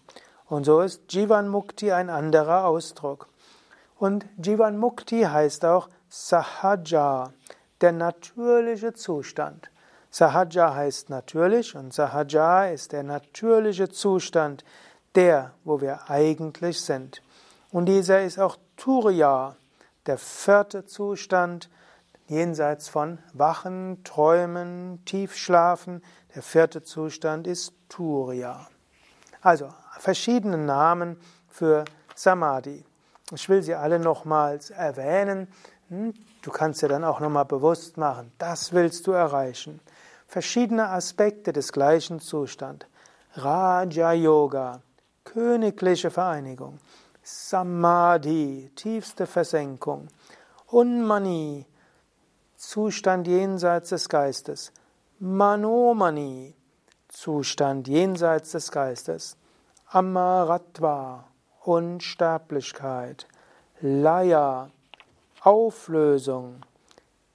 Und 0.46 0.64
so 0.64 0.80
ist 0.80 1.12
Jivan 1.12 1.48
Mukti 1.48 1.92
ein 1.92 2.10
anderer 2.10 2.66
Ausdruck. 2.66 3.28
Und 4.00 4.26
Jivan 4.36 4.78
Mukti 4.78 5.22
heißt 5.22 5.64
auch 5.64 5.88
Sahaja, 6.08 7.32
der 7.80 7.92
natürliche 7.92 8.94
Zustand. 8.94 9.70
Sahaja 10.10 10.74
heißt 10.74 11.10
natürlich 11.10 11.76
und 11.76 11.92
Sahaja 11.92 12.66
ist 12.66 12.92
der 12.92 13.02
natürliche 13.02 13.90
Zustand, 13.90 14.64
der, 15.14 15.52
wo 15.64 15.80
wir 15.80 16.10
eigentlich 16.10 16.80
sind. 16.80 17.22
Und 17.70 17.86
dieser 17.86 18.22
ist 18.22 18.38
auch 18.38 18.56
Turiya, 18.76 19.56
der 20.06 20.16
vierte 20.16 20.86
Zustand, 20.86 21.68
jenseits 22.26 22.88
von 22.88 23.18
Wachen, 23.34 24.02
Träumen, 24.04 25.04
Tiefschlafen. 25.04 26.02
Der 26.34 26.42
vierte 26.42 26.82
Zustand 26.82 27.46
ist 27.46 27.72
Turiya. 27.88 28.66
Also 29.42 29.68
verschiedene 29.98 30.58
Namen 30.58 31.20
für 31.48 31.84
Samadhi. 32.14 32.84
Ich 33.32 33.48
will 33.48 33.62
sie 33.62 33.74
alle 33.74 33.98
nochmals 33.98 34.70
erwähnen. 34.70 35.48
Hm, 35.88 36.14
du 36.42 36.50
kannst 36.50 36.82
dir 36.82 36.88
dann 36.88 37.04
auch 37.04 37.20
nochmal 37.20 37.44
bewusst 37.44 37.98
machen, 37.98 38.32
das 38.38 38.72
willst 38.72 39.06
du 39.06 39.12
erreichen 39.12 39.80
verschiedene 40.28 40.90
Aspekte 40.90 41.52
des 41.52 41.72
gleichen 41.72 42.20
Zustands. 42.20 42.86
Raja 43.34 44.12
Yoga, 44.12 44.82
königliche 45.24 46.10
Vereinigung. 46.10 46.78
Samadhi, 47.22 48.70
tiefste 48.74 49.26
Versenkung. 49.26 50.08
Unmani, 50.66 51.66
Zustand 52.56 53.26
jenseits 53.26 53.90
des 53.90 54.08
Geistes. 54.08 54.72
Manomani, 55.18 56.54
Zustand 57.08 57.88
jenseits 57.88 58.52
des 58.52 58.70
Geistes. 58.70 59.36
Amaratva, 59.86 61.24
Unsterblichkeit. 61.64 63.26
Laya, 63.80 64.70
Auflösung. 65.42 66.60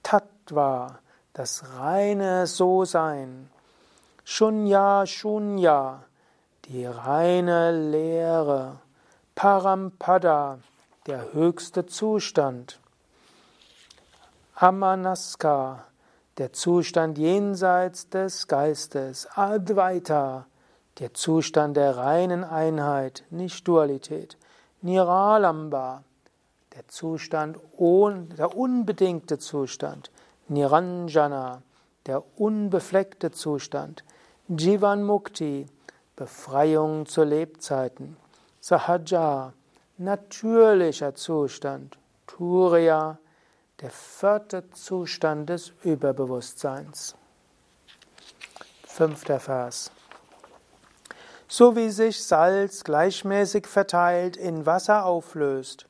Tattva, 0.02 0.98
das 1.34 1.64
reine 1.76 2.46
So-Sein. 2.46 3.50
Shunya, 4.24 5.04
Shunya, 5.04 6.04
die 6.64 6.86
reine 6.86 7.90
Lehre. 7.90 8.78
Parampada, 9.34 10.60
der 11.06 11.32
höchste 11.32 11.86
Zustand. 11.86 12.78
Amanaska, 14.54 15.84
der 16.38 16.52
Zustand 16.52 17.18
jenseits 17.18 18.08
des 18.08 18.46
Geistes. 18.46 19.26
Advaita, 19.34 20.46
der 21.00 21.14
Zustand 21.14 21.76
der 21.76 21.96
reinen 21.96 22.44
Einheit, 22.44 23.24
nicht 23.30 23.66
Dualität. 23.66 24.38
Niralamba, 24.82 26.04
der 26.76 26.86
Zustand, 26.86 27.58
der 27.76 28.56
unbedingte 28.56 29.40
Zustand. 29.40 30.12
Niranjana, 30.48 31.62
der 32.06 32.22
unbefleckte 32.38 33.30
Zustand, 33.30 34.04
Jivan 34.48 35.02
Mukti, 35.02 35.66
Befreiung 36.16 37.06
zu 37.06 37.24
Lebzeiten, 37.24 38.16
Sahaja, 38.60 39.52
natürlicher 39.98 41.14
Zustand, 41.14 41.98
Turiya, 42.26 43.18
der 43.80 43.90
vierte 43.90 44.70
Zustand 44.70 45.48
des 45.50 45.72
Überbewusstseins. 45.82 47.16
Fünfter 48.86 49.40
Vers. 49.40 49.90
So 51.48 51.74
wie 51.76 51.90
sich 51.90 52.24
Salz 52.24 52.84
gleichmäßig 52.84 53.66
verteilt 53.66 54.36
in 54.36 54.66
Wasser 54.66 55.04
auflöst, 55.04 55.86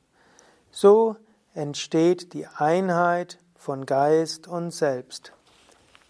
so 0.71 1.15
entsteht 1.53 2.33
die 2.33 2.47
Einheit 2.47 3.37
von 3.65 3.87
Geist 3.87 4.47
und 4.47 4.69
Selbst. 4.69 5.33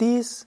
Dies 0.02 0.46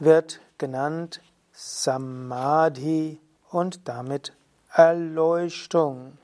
wird 0.00 0.40
genannt 0.58 1.20
Samadhi 1.52 3.20
und 3.50 3.86
damit 3.86 4.36
Erleuchtung. 4.72 6.18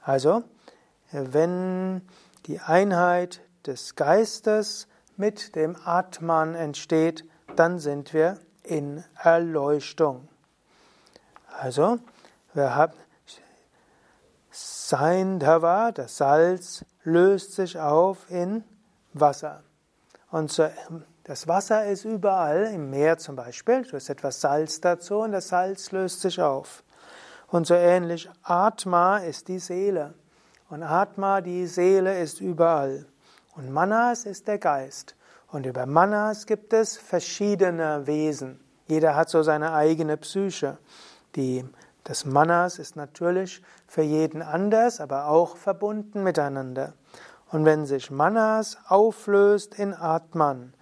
Also, 0.00 0.42
wenn 1.12 2.00
die 2.46 2.60
Einheit 2.60 3.42
des 3.66 3.94
Geistes 3.94 4.88
mit 5.18 5.54
dem 5.54 5.76
Atman 5.84 6.54
entsteht, 6.54 7.26
dann 7.56 7.78
sind 7.78 8.14
wir 8.14 8.38
in 8.62 9.04
Erleuchtung. 9.22 10.28
Also, 11.58 11.98
wir 12.54 12.74
haben 12.74 12.94
Saindhava, 14.50 15.92
das 15.92 16.16
Salz, 16.16 16.86
löst 17.04 17.52
sich 17.52 17.78
auf 17.78 18.30
in 18.30 18.64
Wasser. 19.12 19.62
Und 20.30 20.60
das 21.24 21.48
Wasser 21.48 21.86
ist 21.86 22.04
überall, 22.04 22.72
im 22.74 22.90
Meer 22.90 23.18
zum 23.18 23.36
Beispiel. 23.36 23.82
Du 23.82 23.96
hast 23.96 24.08
etwas 24.08 24.40
Salz 24.40 24.80
dazu 24.80 25.18
und 25.20 25.32
das 25.32 25.48
Salz 25.48 25.92
löst 25.92 26.20
sich 26.20 26.40
auf. 26.40 26.82
Und 27.48 27.66
so 27.66 27.74
ähnlich, 27.74 28.30
Atma 28.42 29.18
ist 29.18 29.48
die 29.48 29.58
Seele. 29.58 30.14
Und 30.68 30.84
Atma, 30.84 31.40
die 31.40 31.66
Seele, 31.66 32.20
ist 32.20 32.40
überall. 32.40 33.06
Und 33.56 33.70
Manas 33.72 34.24
ist 34.24 34.46
der 34.46 34.58
Geist. 34.58 35.16
Und 35.48 35.66
über 35.66 35.84
Manas 35.84 36.46
gibt 36.46 36.72
es 36.72 36.96
verschiedene 36.96 38.06
Wesen. 38.06 38.60
Jeder 38.86 39.16
hat 39.16 39.28
so 39.28 39.42
seine 39.42 39.72
eigene 39.72 40.16
Psyche. 40.16 40.78
Die, 41.34 41.64
das 42.04 42.24
Manas 42.24 42.78
ist 42.78 42.94
natürlich 42.94 43.62
für 43.88 44.02
jeden 44.02 44.42
anders, 44.42 45.00
aber 45.00 45.26
auch 45.26 45.56
verbunden 45.56 46.22
miteinander. 46.22 46.92
Und 47.50 47.64
wenn 47.64 47.84
sich 47.84 48.10
Manas 48.10 48.78
auflöst 48.86 49.74
in 49.74 49.92
Atman, 49.92 50.74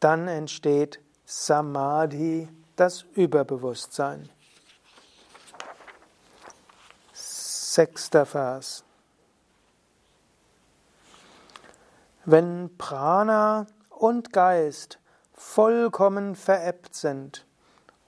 dann 0.00 0.26
entsteht 0.28 1.00
Samadhi, 1.24 2.48
das 2.74 3.02
Überbewusstsein. 3.14 4.28
Sechster 7.12 8.26
Vers. 8.26 8.84
Wenn 12.24 12.76
Prana 12.76 13.66
und 13.88 14.32
Geist 14.32 14.98
vollkommen 15.32 16.34
verebbt 16.34 16.94
sind 16.94 17.46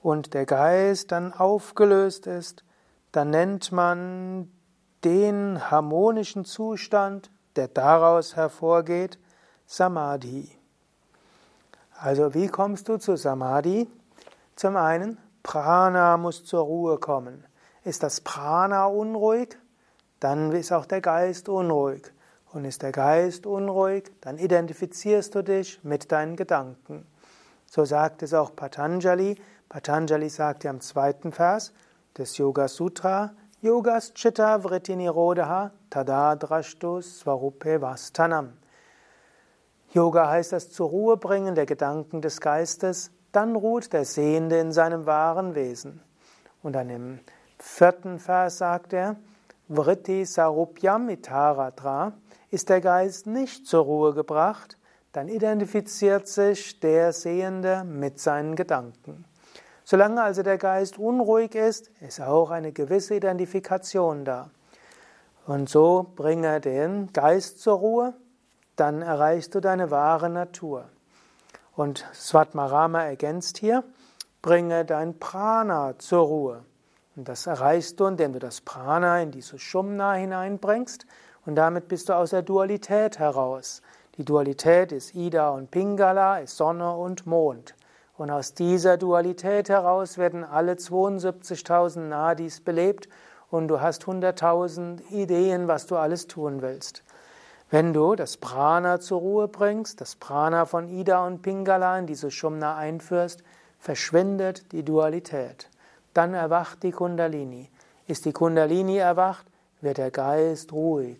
und 0.01 0.33
der 0.33 0.45
Geist 0.45 1.11
dann 1.11 1.33
aufgelöst 1.33 2.27
ist, 2.27 2.63
dann 3.11 3.29
nennt 3.29 3.71
man 3.71 4.51
den 5.03 5.71
harmonischen 5.71 6.45
Zustand, 6.45 7.31
der 7.55 7.67
daraus 7.67 8.35
hervorgeht, 8.35 9.19
Samadhi. 9.65 10.49
Also 11.99 12.33
wie 12.33 12.47
kommst 12.47 12.89
du 12.89 12.97
zu 12.97 13.15
Samadhi? 13.15 13.87
Zum 14.55 14.75
einen, 14.75 15.17
Prana 15.41 16.17
muss 16.17 16.45
zur 16.45 16.61
Ruhe 16.61 16.97
kommen. 16.97 17.45
Ist 17.83 18.03
das 18.03 18.21
Prana 18.21 18.85
unruhig, 18.85 19.57
dann 20.19 20.51
ist 20.51 20.71
auch 20.71 20.85
der 20.85 21.01
Geist 21.01 21.49
unruhig. 21.49 22.11
Und 22.51 22.65
ist 22.65 22.83
der 22.83 22.91
Geist 22.91 23.47
unruhig, 23.47 24.11
dann 24.21 24.37
identifizierst 24.37 25.33
du 25.33 25.43
dich 25.43 25.83
mit 25.83 26.11
deinen 26.11 26.35
Gedanken. 26.35 27.07
So 27.65 27.83
sagt 27.83 28.21
es 28.21 28.33
auch 28.35 28.55
Patanjali. 28.55 29.41
Patanjali 29.69 30.29
sagt 30.29 30.63
ja 30.63 30.69
im 30.69 30.79
zweiten 30.79 31.31
Vers 31.31 31.73
des 32.15 32.37
Yoga 32.37 32.67
Sutra, 32.67 33.33
Yogas 33.63 34.13
Chitta 34.13 34.57
Vritti 34.61 34.93
Nirodha 34.93 35.71
Tada 35.89 36.35
Drashtu 36.35 37.01
Svarupe 37.01 37.79
Vastanam. 37.79 38.57
Yoga 39.93 40.27
heißt 40.27 40.51
das 40.51 40.69
zur 40.69 41.17
bringen 41.17 41.55
der 41.55 41.65
Gedanken 41.65 42.19
des 42.19 42.41
Geistes, 42.41 43.09
dann 43.31 43.55
ruht 43.55 43.93
der 43.93 44.03
Sehende 44.03 44.59
in 44.59 44.73
seinem 44.73 45.05
wahren 45.05 45.55
Wesen. 45.55 46.01
Und 46.61 46.73
dann 46.73 46.89
im 46.89 47.19
vierten 47.57 48.19
Vers 48.19 48.57
sagt 48.57 48.91
er, 48.91 49.15
Vritti 49.69 50.25
Sarupyam 50.25 51.07
Itaratra, 51.07 52.11
ist 52.51 52.67
der 52.67 52.81
Geist 52.81 53.27
nicht 53.27 53.65
zur 53.65 53.85
Ruhe 53.85 54.13
gebracht, 54.13 54.77
dann 55.13 55.29
identifiziert 55.29 56.27
sich 56.27 56.81
der 56.81 57.13
Sehende 57.13 57.85
mit 57.85 58.19
seinen 58.19 58.57
Gedanken. 58.57 59.23
Solange 59.83 60.21
also 60.21 60.43
der 60.43 60.57
Geist 60.57 60.97
unruhig 60.97 61.55
ist, 61.55 61.91
ist 61.99 62.21
auch 62.21 62.51
eine 62.51 62.71
gewisse 62.71 63.15
Identifikation 63.15 64.25
da. 64.25 64.49
Und 65.45 65.69
so 65.69 66.11
bringe 66.15 66.61
den 66.61 67.11
Geist 67.11 67.59
zur 67.59 67.77
Ruhe, 67.77 68.13
dann 68.75 69.01
erreichst 69.01 69.53
du 69.55 69.59
deine 69.59 69.91
wahre 69.91 70.29
Natur. 70.29 70.85
Und 71.75 72.05
Svatmarama 72.13 73.03
ergänzt 73.03 73.57
hier, 73.57 73.83
bringe 74.41 74.85
dein 74.85 75.19
Prana 75.19 75.95
zur 75.97 76.21
Ruhe. 76.25 76.65
Und 77.15 77.27
das 77.27 77.45
erreichst 77.45 77.99
du, 77.99 78.05
indem 78.05 78.33
du 78.33 78.39
das 78.39 78.61
Prana 78.61 79.21
in 79.21 79.31
diese 79.31 79.59
Shumna 79.59 80.13
hineinbringst 80.13 81.05
und 81.45 81.55
damit 81.55 81.87
bist 81.87 82.09
du 82.09 82.13
aus 82.13 82.29
der 82.29 82.41
Dualität 82.41 83.19
heraus. 83.19 83.81
Die 84.17 84.25
Dualität 84.25 84.91
ist 84.91 85.13
Ida 85.13 85.49
und 85.49 85.71
Pingala, 85.71 86.39
ist 86.39 86.57
Sonne 86.57 86.95
und 86.95 87.25
Mond. 87.25 87.75
Und 88.15 88.29
aus 88.29 88.53
dieser 88.53 88.97
Dualität 88.97 89.69
heraus 89.69 90.17
werden 90.17 90.43
alle 90.43 90.73
72.000 90.73 91.99
Nadis 91.99 92.61
belebt 92.61 93.09
und 93.49 93.67
du 93.67 93.81
hast 93.81 94.03
100.000 94.03 95.11
Ideen, 95.11 95.67
was 95.67 95.87
du 95.87 95.95
alles 95.95 96.27
tun 96.27 96.61
willst. 96.61 97.03
Wenn 97.71 97.91
du 97.91 98.15
das 98.15 98.37
Prana 98.37 98.99
zur 98.99 99.19
Ruhe 99.19 99.47
bringst, 99.47 99.99
das 99.99 100.15
Prana 100.15 100.65
von 100.65 100.89
Ida 100.89 101.25
und 101.25 101.41
Pingala 101.41 101.97
in 101.97 102.05
diese 102.05 102.29
Shumna 102.29 102.75
einführst, 102.75 103.43
verschwindet 103.79 104.71
die 104.71 104.83
Dualität. 104.83 105.69
Dann 106.13 106.35
erwacht 106.35 106.83
die 106.83 106.91
Kundalini. 106.91 107.71
Ist 108.05 108.25
die 108.25 108.31
Kundalini 108.31 108.97
erwacht, 108.97 109.47
wird 109.81 109.97
der 109.97 110.11
Geist 110.11 110.71
ruhig. 110.71 111.17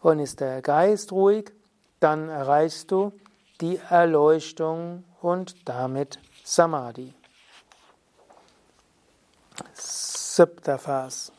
Und 0.00 0.18
ist 0.18 0.40
der 0.40 0.60
Geist 0.60 1.12
ruhig, 1.12 1.52
dann 2.00 2.28
erreichst 2.28 2.90
du 2.90 3.12
die 3.60 3.78
Erleuchtung 3.88 5.04
und 5.20 5.68
damit 5.68 6.18
Samadhi. 6.44 7.14
Siebter 9.74 10.78
Vers. 10.78 11.32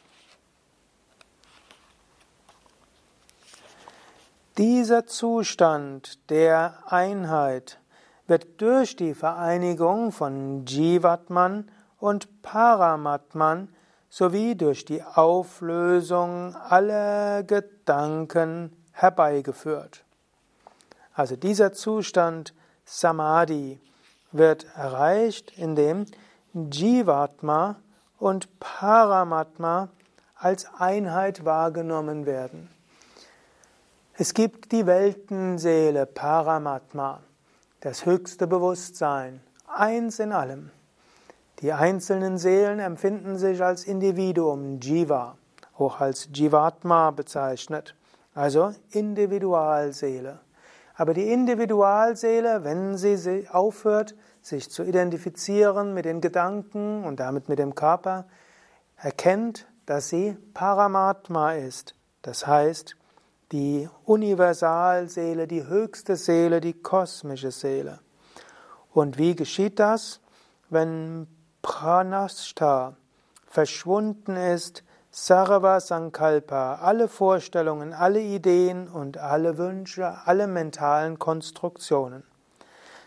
Dieser 4.57 5.05
Zustand 5.05 6.29
der 6.29 6.77
Einheit 6.85 7.79
wird 8.27 8.61
durch 8.61 8.95
die 8.95 9.13
Vereinigung 9.13 10.11
von 10.11 10.65
Jivatman 10.65 11.69
und 11.99 12.41
Paramatman 12.41 13.73
sowie 14.09 14.55
durch 14.55 14.85
die 14.85 15.03
Auflösung 15.03 16.55
aller 16.55 17.43
Gedanken 17.43 18.71
herbeigeführt. 18.91 20.05
Also 21.13 21.35
dieser 21.35 21.73
Zustand 21.73 22.53
Samadhi 22.85 23.81
wird 24.33 24.65
erreicht, 24.75 25.57
indem 25.57 26.05
Jivatma 26.53 27.77
und 28.19 28.59
Paramatma 28.59 29.89
als 30.35 30.67
Einheit 30.77 31.45
wahrgenommen 31.45 32.25
werden. 32.25 32.69
Es 34.15 34.33
gibt 34.33 34.71
die 34.71 34.85
Weltenseele 34.85 36.05
Paramatma, 36.05 37.21
das 37.79 38.05
höchste 38.05 38.45
Bewusstsein, 38.45 39.41
eins 39.67 40.19
in 40.19 40.31
allem. 40.31 40.69
Die 41.61 41.73
einzelnen 41.73 42.37
Seelen 42.37 42.79
empfinden 42.79 43.37
sich 43.37 43.63
als 43.63 43.85
Individuum, 43.85 44.79
Jiva, 44.79 45.37
auch 45.77 45.99
als 45.99 46.29
Jivatma 46.33 47.11
bezeichnet, 47.11 47.95
also 48.35 48.73
Individualseele. 48.91 50.39
Aber 50.95 51.13
die 51.13 51.31
Individualseele, 51.31 52.63
wenn 52.63 52.97
sie 52.97 53.47
aufhört, 53.49 54.15
sich 54.41 54.69
zu 54.69 54.83
identifizieren 54.83 55.93
mit 55.93 56.05
den 56.05 56.21
Gedanken 56.21 57.03
und 57.03 57.19
damit 57.19 57.49
mit 57.49 57.59
dem 57.59 57.75
Körper, 57.75 58.25
erkennt, 58.97 59.67
dass 59.85 60.09
sie 60.09 60.37
Paramatma 60.53 61.53
ist, 61.53 61.95
das 62.21 62.45
heißt 62.45 62.95
die 63.51 63.87
Universalseele, 64.05 65.47
die 65.47 65.67
höchste 65.67 66.15
Seele, 66.15 66.59
die 66.59 66.73
kosmische 66.73 67.51
Seele. 67.51 67.99
Und 68.91 69.17
wie 69.17 69.35
geschieht 69.35 69.79
das? 69.79 70.21
Wenn 70.69 71.27
Pranashta 71.61 72.95
verschwunden 73.45 74.35
ist, 74.35 74.83
Sarva 75.15 75.79
Sankalpa, 75.79 76.79
alle 76.81 77.07
Vorstellungen, 77.07 77.93
alle 77.93 78.19
Ideen 78.19 78.87
und 78.87 79.19
alle 79.19 79.59
Wünsche, 79.59 80.17
alle 80.25 80.47
mentalen 80.47 81.19
Konstruktionen. 81.19 82.23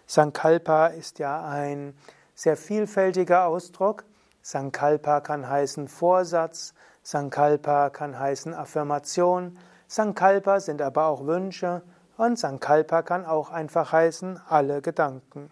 Sankalpa 0.07 0.87
ist 0.87 1.19
ja 1.19 1.45
ein 1.45 1.99
sehr 2.37 2.57
vielfältiger 2.57 3.47
Ausdruck. 3.47 4.05
Sankalpa 4.41 5.21
kann 5.21 5.49
heißen 5.49 5.89
Vorsatz, 5.89 6.75
Sankalpa 7.03 7.91
kann 7.91 8.17
heißen 8.17 8.55
Affirmation, 8.55 9.59
Sankalpa 9.89 10.61
sind 10.61 10.83
aber 10.83 11.07
auch 11.07 11.27
Wünsche 11.27 11.83
und 12.17 12.39
Sankalpa 12.39 13.03
kann 13.03 13.27
auch 13.27 13.51
einfach 13.51 13.91
heißen 13.91 14.41
alle 14.49 14.81
Gedanken. 14.81 15.51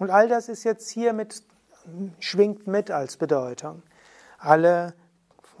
Und 0.00 0.10
all 0.10 0.26
das 0.26 0.48
ist 0.48 0.64
jetzt 0.64 0.90
hier 0.90 1.12
mit, 1.12 1.44
schwingt 2.18 2.66
mit 2.66 2.90
als 2.90 3.16
Bedeutung. 3.16 3.84
Alle, 4.40 4.94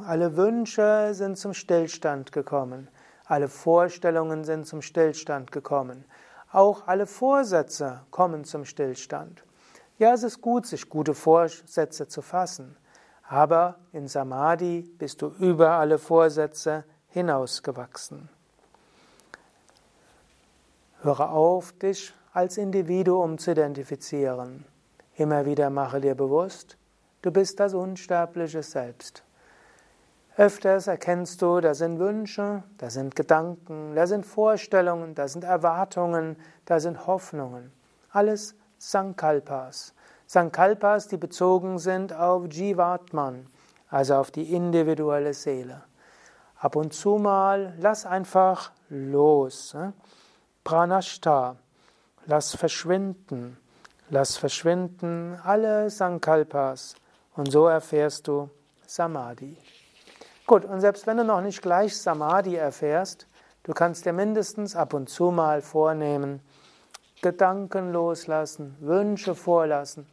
alle 0.02 0.36
Wünsche 0.36 1.10
sind 1.12 1.36
zum 1.36 1.54
Stillstand 1.54 2.32
gekommen. 2.32 2.88
Alle 3.26 3.48
Vorstellungen 3.48 4.44
sind 4.44 4.66
zum 4.66 4.82
Stillstand 4.82 5.52
gekommen. 5.52 6.04
Auch 6.52 6.86
alle 6.86 7.06
Vorsätze 7.06 8.02
kommen 8.10 8.44
zum 8.44 8.64
Stillstand. 8.64 9.42
Ja, 9.98 10.12
es 10.12 10.22
ist 10.22 10.40
gut, 10.40 10.66
sich 10.66 10.88
gute 10.88 11.14
Vorsätze 11.14 12.08
zu 12.08 12.22
fassen, 12.22 12.76
aber 13.28 13.76
in 13.92 14.08
Samadhi 14.08 14.90
bist 14.98 15.22
du 15.22 15.28
über 15.38 15.70
alle 15.70 15.98
Vorsätze 15.98 16.84
hinausgewachsen. 17.08 18.28
Höre 21.02 21.30
auf, 21.30 21.72
dich 21.72 22.12
als 22.32 22.58
Individuum 22.58 23.38
zu 23.38 23.52
identifizieren. 23.52 24.64
Immer 25.16 25.46
wieder 25.46 25.70
mache 25.70 26.00
dir 26.00 26.14
bewusst, 26.14 26.76
du 27.22 27.30
bist 27.30 27.60
das 27.60 27.74
unsterbliche 27.74 28.62
Selbst. 28.62 29.22
Öfters 30.36 30.86
erkennst 30.86 31.42
du, 31.42 31.60
da 31.60 31.74
sind 31.74 31.98
Wünsche, 31.98 32.62
da 32.78 32.88
sind 32.88 33.14
Gedanken, 33.14 33.94
da 33.94 34.06
sind 34.06 34.24
Vorstellungen, 34.24 35.14
da 35.14 35.28
sind 35.28 35.44
Erwartungen, 35.44 36.36
da 36.64 36.80
sind 36.80 37.06
Hoffnungen. 37.06 37.70
Alles 38.10 38.54
Sankalpas. 38.78 39.92
Sankalpas, 40.26 41.08
die 41.08 41.18
bezogen 41.18 41.78
sind 41.78 42.14
auf 42.14 42.50
Jivatman, 42.50 43.46
also 43.90 44.14
auf 44.14 44.30
die 44.30 44.54
individuelle 44.54 45.34
Seele. 45.34 45.82
Ab 46.58 46.76
und 46.76 46.94
zu 46.94 47.16
mal 47.16 47.74
lass 47.78 48.06
einfach 48.06 48.72
los. 48.88 49.74
Ne? 49.74 49.92
Pranashta, 50.64 51.56
lass 52.24 52.56
verschwinden, 52.56 53.58
lass 54.08 54.38
verschwinden 54.38 55.38
alle 55.44 55.90
Sankalpas 55.90 56.94
und 57.36 57.52
so 57.52 57.66
erfährst 57.66 58.28
du 58.28 58.48
Samadhi. 58.86 59.58
Gut, 60.46 60.64
und 60.64 60.80
selbst 60.80 61.06
wenn 61.06 61.16
du 61.16 61.24
noch 61.24 61.40
nicht 61.40 61.62
gleich 61.62 61.96
Samadhi 61.96 62.56
erfährst, 62.56 63.28
du 63.62 63.72
kannst 63.72 64.04
dir 64.04 64.12
mindestens 64.12 64.74
ab 64.74 64.92
und 64.92 65.08
zu 65.08 65.30
mal 65.30 65.62
vornehmen, 65.62 66.40
Gedanken 67.22 67.92
loslassen, 67.92 68.76
Wünsche 68.80 69.36
vorlassen, 69.36 70.06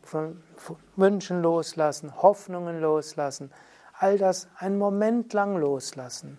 Wünschen 0.96 1.42
loslassen, 1.42 2.22
Hoffnungen 2.22 2.80
loslassen, 2.80 3.52
all 3.98 4.20
das 4.20 4.48
einen 4.58 4.78
Moment 4.78 5.34
lang 5.34 5.58
loslassen, 5.58 6.38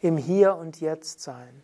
im 0.00 0.16
Hier 0.16 0.56
und 0.56 0.80
Jetzt 0.80 1.20
sein. 1.20 1.62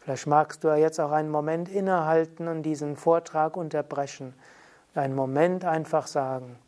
Vielleicht 0.00 0.26
magst 0.26 0.64
du 0.64 0.68
ja 0.68 0.76
jetzt 0.76 0.98
auch 0.98 1.12
einen 1.12 1.30
Moment 1.30 1.68
innehalten 1.68 2.48
und 2.48 2.64
diesen 2.64 2.96
Vortrag 2.96 3.56
unterbrechen, 3.56 4.34
einen 4.96 5.14
Moment 5.14 5.64
einfach 5.64 6.08
sagen, 6.08 6.58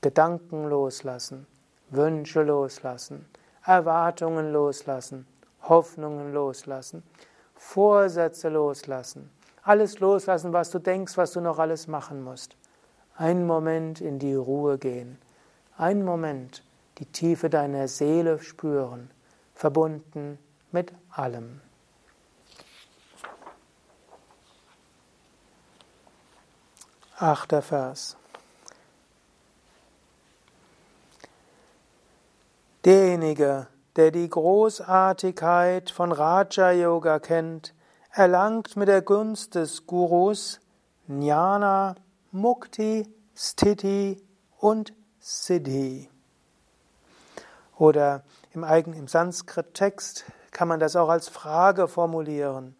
Gedanken 0.00 0.68
loslassen, 0.68 1.48
Wünsche 1.90 2.44
loslassen, 2.44 3.26
Erwartungen 3.68 4.50
loslassen, 4.50 5.26
Hoffnungen 5.60 6.32
loslassen, 6.32 7.02
Vorsätze 7.54 8.48
loslassen, 8.48 9.30
alles 9.62 9.98
loslassen, 10.00 10.54
was 10.54 10.70
du 10.70 10.78
denkst, 10.78 11.18
was 11.18 11.32
du 11.32 11.42
noch 11.42 11.58
alles 11.58 11.86
machen 11.86 12.24
musst. 12.24 12.56
Einen 13.14 13.46
Moment 13.46 14.00
in 14.00 14.18
die 14.18 14.34
Ruhe 14.34 14.78
gehen, 14.78 15.18
einen 15.76 16.02
Moment 16.02 16.64
die 16.96 17.04
Tiefe 17.04 17.50
deiner 17.50 17.88
Seele 17.88 18.40
spüren, 18.40 19.10
verbunden 19.54 20.38
mit 20.72 20.94
allem. 21.10 21.60
Achter 27.18 27.60
Vers. 27.60 28.17
Derjenige, 32.88 33.66
der 33.96 34.10
die 34.10 34.30
Großartigkeit 34.30 35.90
von 35.90 36.10
Raja 36.10 36.70
Yoga 36.70 37.18
kennt, 37.18 37.74
erlangt 38.12 38.78
mit 38.78 38.88
der 38.88 39.02
Gunst 39.02 39.56
des 39.56 39.86
Gurus 39.86 40.58
Jnana, 41.06 41.96
Mukti, 42.32 43.06
Sthiti 43.36 44.24
und 44.56 44.94
Siddhi. 45.20 46.08
Oder 47.76 48.22
im, 48.54 48.64
eigenen, 48.64 49.00
im 49.00 49.06
Sanskrit-Text 49.06 50.24
kann 50.50 50.68
man 50.68 50.80
das 50.80 50.96
auch 50.96 51.10
als 51.10 51.28
Frage 51.28 51.88
formulieren. 51.88 52.74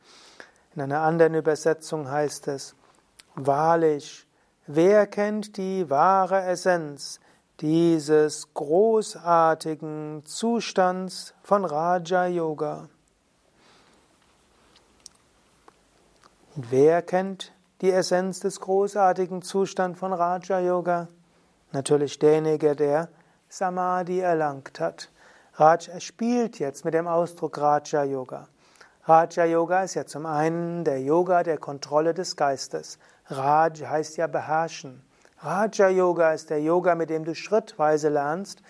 In 0.74 0.80
einer 0.80 1.02
anderen 1.02 1.34
Übersetzung 1.34 2.10
heißt 2.10 2.48
es, 2.48 2.74
wahrlich, 3.34 4.26
wer 4.66 5.06
kennt 5.06 5.58
die 5.58 5.90
wahre 5.90 6.44
Essenz, 6.44 7.20
dieses 7.60 8.54
großartigen 8.54 10.22
Zustands 10.24 11.34
von 11.42 11.64
Raja 11.64 12.26
Yoga. 12.26 12.88
Und 16.54 16.70
wer 16.70 17.02
kennt 17.02 17.52
die 17.80 17.90
Essenz 17.90 18.40
des 18.40 18.60
großartigen 18.60 19.42
Zustands 19.42 19.98
von 19.98 20.12
Raja 20.12 20.60
Yoga? 20.60 21.08
Natürlich 21.72 22.18
derjenige, 22.18 22.76
der 22.76 23.08
Samadhi 23.48 24.20
erlangt 24.20 24.78
hat. 24.80 25.10
Raj 25.54 25.90
spielt 26.00 26.58
jetzt 26.60 26.84
mit 26.84 26.94
dem 26.94 27.08
Ausdruck 27.08 27.58
Raja 27.58 28.04
Yoga. 28.04 28.46
Raja 29.04 29.44
Yoga 29.44 29.82
ist 29.82 29.94
ja 29.94 30.06
zum 30.06 30.26
einen 30.26 30.84
der 30.84 31.00
Yoga 31.00 31.42
der 31.42 31.58
Kontrolle 31.58 32.14
des 32.14 32.36
Geistes. 32.36 32.98
Raj 33.26 33.80
heißt 33.84 34.16
ja 34.16 34.28
beherrschen. 34.28 35.02
Raja 35.40 35.88
Yoga 35.88 36.32
ist 36.32 36.50
der 36.50 36.60
Yoga, 36.60 36.96
mit 36.96 37.10
dem 37.10 37.24
du 37.24 37.34
schrittweise 37.34 38.08
lernst, 38.08 38.62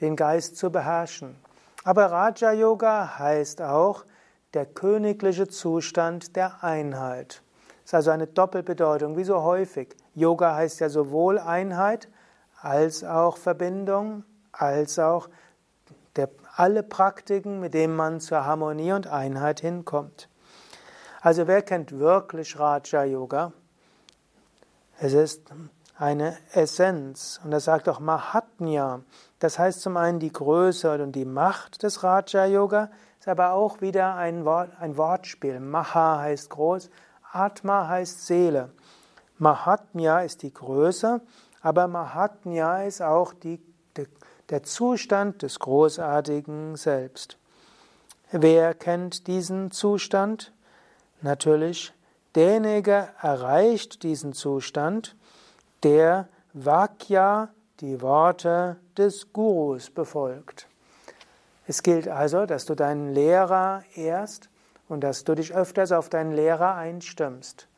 den 0.00 0.16
Geist 0.16 0.56
zu 0.56 0.70
beherrschen. 0.70 1.36
Aber 1.84 2.10
Raja 2.10 2.52
Yoga 2.52 3.18
heißt 3.18 3.62
auch 3.62 4.04
der 4.54 4.66
königliche 4.66 5.46
Zustand 5.46 6.34
der 6.34 6.64
Einheit. 6.64 7.42
Das 7.82 7.90
ist 7.90 7.94
also 7.94 8.10
eine 8.10 8.26
Doppelbedeutung, 8.26 9.16
wie 9.16 9.24
so 9.24 9.42
häufig. 9.42 9.94
Yoga 10.14 10.56
heißt 10.56 10.80
ja 10.80 10.88
sowohl 10.88 11.38
Einheit 11.38 12.08
als 12.60 13.04
auch 13.04 13.36
Verbindung, 13.36 14.24
als 14.50 14.98
auch 14.98 15.28
der, 16.16 16.30
alle 16.56 16.82
Praktiken, 16.82 17.60
mit 17.60 17.74
denen 17.74 17.94
man 17.94 18.20
zur 18.20 18.44
Harmonie 18.44 18.92
und 18.92 19.06
Einheit 19.06 19.60
hinkommt. 19.60 20.28
Also 21.20 21.46
wer 21.46 21.62
kennt 21.62 21.96
wirklich 21.98 22.58
Raja 22.58 23.04
Yoga? 23.04 23.52
Es 24.98 25.12
ist 25.12 25.42
eine 25.98 26.36
Essenz. 26.52 27.40
Und 27.44 27.52
er 27.52 27.60
sagt 27.60 27.88
auch 27.88 28.00
Mahatmya. 28.00 29.00
Das 29.40 29.58
heißt 29.58 29.80
zum 29.80 29.96
einen 29.96 30.20
die 30.20 30.32
Größe 30.32 31.02
und 31.02 31.12
die 31.12 31.24
Macht 31.24 31.82
des 31.82 32.02
Raja 32.02 32.46
Yoga, 32.46 32.90
ist 33.18 33.28
aber 33.28 33.52
auch 33.52 33.80
wieder 33.80 34.14
ein, 34.14 34.44
Wort, 34.44 34.70
ein 34.80 34.96
Wortspiel. 34.96 35.60
Maha 35.60 36.20
heißt 36.20 36.50
groß, 36.50 36.88
Atma 37.32 37.88
heißt 37.88 38.26
Seele. 38.26 38.70
Mahatmya 39.38 40.20
ist 40.20 40.42
die 40.42 40.52
Größe, 40.52 41.20
aber 41.60 41.88
Mahatmya 41.88 42.84
ist 42.84 43.02
auch 43.02 43.34
die, 43.34 43.60
der 44.48 44.62
Zustand 44.62 45.42
des 45.42 45.58
großartigen 45.58 46.76
Selbst. 46.76 47.38
Wer 48.30 48.74
kennt 48.74 49.26
diesen 49.26 49.70
Zustand? 49.70 50.52
Natürlich, 51.20 51.92
derjenige 52.34 53.08
erreicht 53.20 54.02
diesen 54.02 54.32
Zustand, 54.32 55.16
der 55.82 56.28
Vakya, 56.52 57.50
die 57.80 58.00
Worte 58.00 58.76
des 58.96 59.32
Gurus, 59.32 59.90
befolgt. 59.90 60.68
Es 61.66 61.82
gilt 61.82 62.08
also, 62.08 62.46
dass 62.46 62.64
du 62.64 62.74
deinen 62.74 63.12
Lehrer 63.12 63.82
ehrst 63.94 64.48
und 64.88 65.02
dass 65.02 65.24
du 65.24 65.34
dich 65.34 65.54
öfters 65.54 65.92
auf 65.92 66.08
deinen 66.08 66.32
Lehrer 66.32 66.74
einstimmst. 66.74 67.68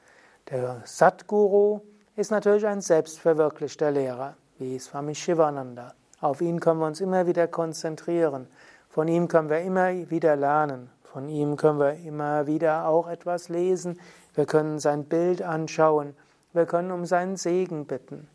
Der 0.50 0.82
Satguru 0.84 1.80
ist 2.16 2.30
natürlich 2.30 2.66
ein 2.66 2.80
selbstverwirklichter 2.80 3.90
Lehrer, 3.90 4.36
wie 4.58 4.78
Swami 4.78 5.14
Shivananda. 5.14 5.94
Auf 6.20 6.40
ihn 6.40 6.60
können 6.60 6.80
wir 6.80 6.86
uns 6.86 7.00
immer 7.00 7.26
wieder 7.26 7.48
konzentrieren. 7.48 8.46
Von 8.88 9.08
ihm 9.08 9.28
können 9.28 9.48
wir 9.48 9.60
immer 9.60 10.10
wieder 10.10 10.36
lernen. 10.36 10.90
Von 11.02 11.28
ihm 11.28 11.56
können 11.56 11.78
wir 11.78 11.94
immer 11.94 12.46
wieder 12.46 12.86
auch 12.86 13.08
etwas 13.08 13.48
lesen. 13.48 13.98
Wir 14.34 14.46
können 14.46 14.78
sein 14.78 15.04
Bild 15.04 15.42
anschauen. 15.42 16.14
Wir 16.52 16.66
können 16.66 16.90
um 16.90 17.06
seinen 17.06 17.36
Segen 17.36 17.86
bitten. 17.86 18.28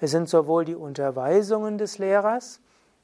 Es 0.00 0.10
sind 0.10 0.28
sowohl 0.28 0.64
die 0.64 0.74
Unterweisungen 0.74 1.78
des 1.78 1.98
Lehrers, 1.98 2.60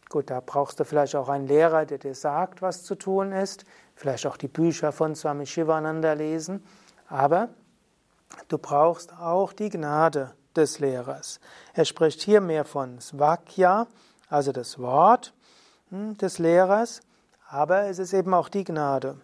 gut, 0.09 0.31
da 0.31 0.41
brauchst 0.45 0.79
du 0.79 0.85
vielleicht 0.85 1.17
auch 1.17 1.29
einen 1.29 1.49
Lehrer, 1.49 1.87
der 1.87 1.99
dir 1.99 2.15
sagt, 2.15 2.61
was 2.61 2.85
zu 2.85 2.95
tun 2.95 3.33
ist, 3.33 3.65
vielleicht 3.95 4.27
auch 4.27 4.37
die 4.37 4.49
Bücher 4.49 4.93
von 4.93 5.15
Swami 5.15 5.47
Shivananda 5.47 6.13
lesen, 6.13 6.63
aber 7.09 7.49
du 8.49 8.59
brauchst 8.59 9.13
auch 9.19 9.55
die 9.55 9.71
Gnade 9.71 10.33
des 10.55 10.79
Lehrers. 10.79 11.41
Er 11.73 11.87
spricht 11.87 12.21
hier 12.21 12.43
mehr 12.43 12.65
von 12.65 13.01
Svakya, 13.01 13.87
also 14.29 14.53
das 14.53 14.79
Wort 14.79 15.33
hm, 15.91 16.17
des 16.19 16.39
Lehrers, 16.39 17.01
aber 17.49 17.85
es 17.85 17.99
ist 17.99 18.13
eben 18.13 18.35
auch 18.35 18.51
die 18.51 18.65
Gnade. 18.65 19.17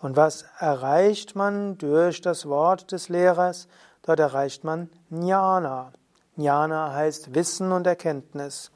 Und 0.00 0.16
was 0.16 0.44
erreicht 0.58 1.36
man 1.36 1.78
durch 1.78 2.20
das 2.20 2.46
Wort 2.46 2.92
des 2.92 3.08
Lehrers? 3.08 3.68
Dort 4.06 4.20
erreicht 4.20 4.64
man 4.64 4.90
Jnana. 5.10 5.92
Jnana 6.36 6.92
heißt 6.92 7.34
Wissen 7.34 7.72
und 7.72 7.86
Erkenntnis. 7.86 8.70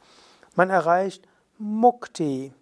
Man 0.54 0.70
erreicht 0.70 1.28
Mukti. 1.58 2.52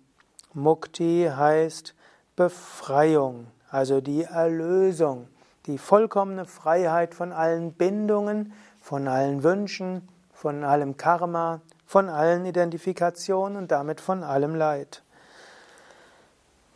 Mukti 0.52 1.30
heißt 1.32 1.94
Befreiung, 2.34 3.46
also 3.70 4.00
die 4.00 4.24
Erlösung, 4.24 5.28
die 5.66 5.78
vollkommene 5.78 6.44
Freiheit 6.44 7.14
von 7.14 7.32
allen 7.32 7.72
Bindungen, 7.72 8.52
von 8.80 9.06
allen 9.06 9.42
Wünschen, 9.42 10.08
von 10.32 10.64
allem 10.64 10.96
Karma, 10.96 11.60
von 11.86 12.08
allen 12.08 12.46
Identifikationen 12.46 13.56
und 13.56 13.70
damit 13.70 14.00
von 14.00 14.24
allem 14.24 14.54
Leid. 14.54 15.02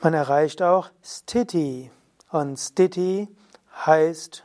Man 0.01 0.15
erreicht 0.15 0.63
auch 0.63 0.91
Sthiti. 1.03 1.91
Und 2.31 2.59
Sthiti 2.59 3.29
heißt 3.85 4.45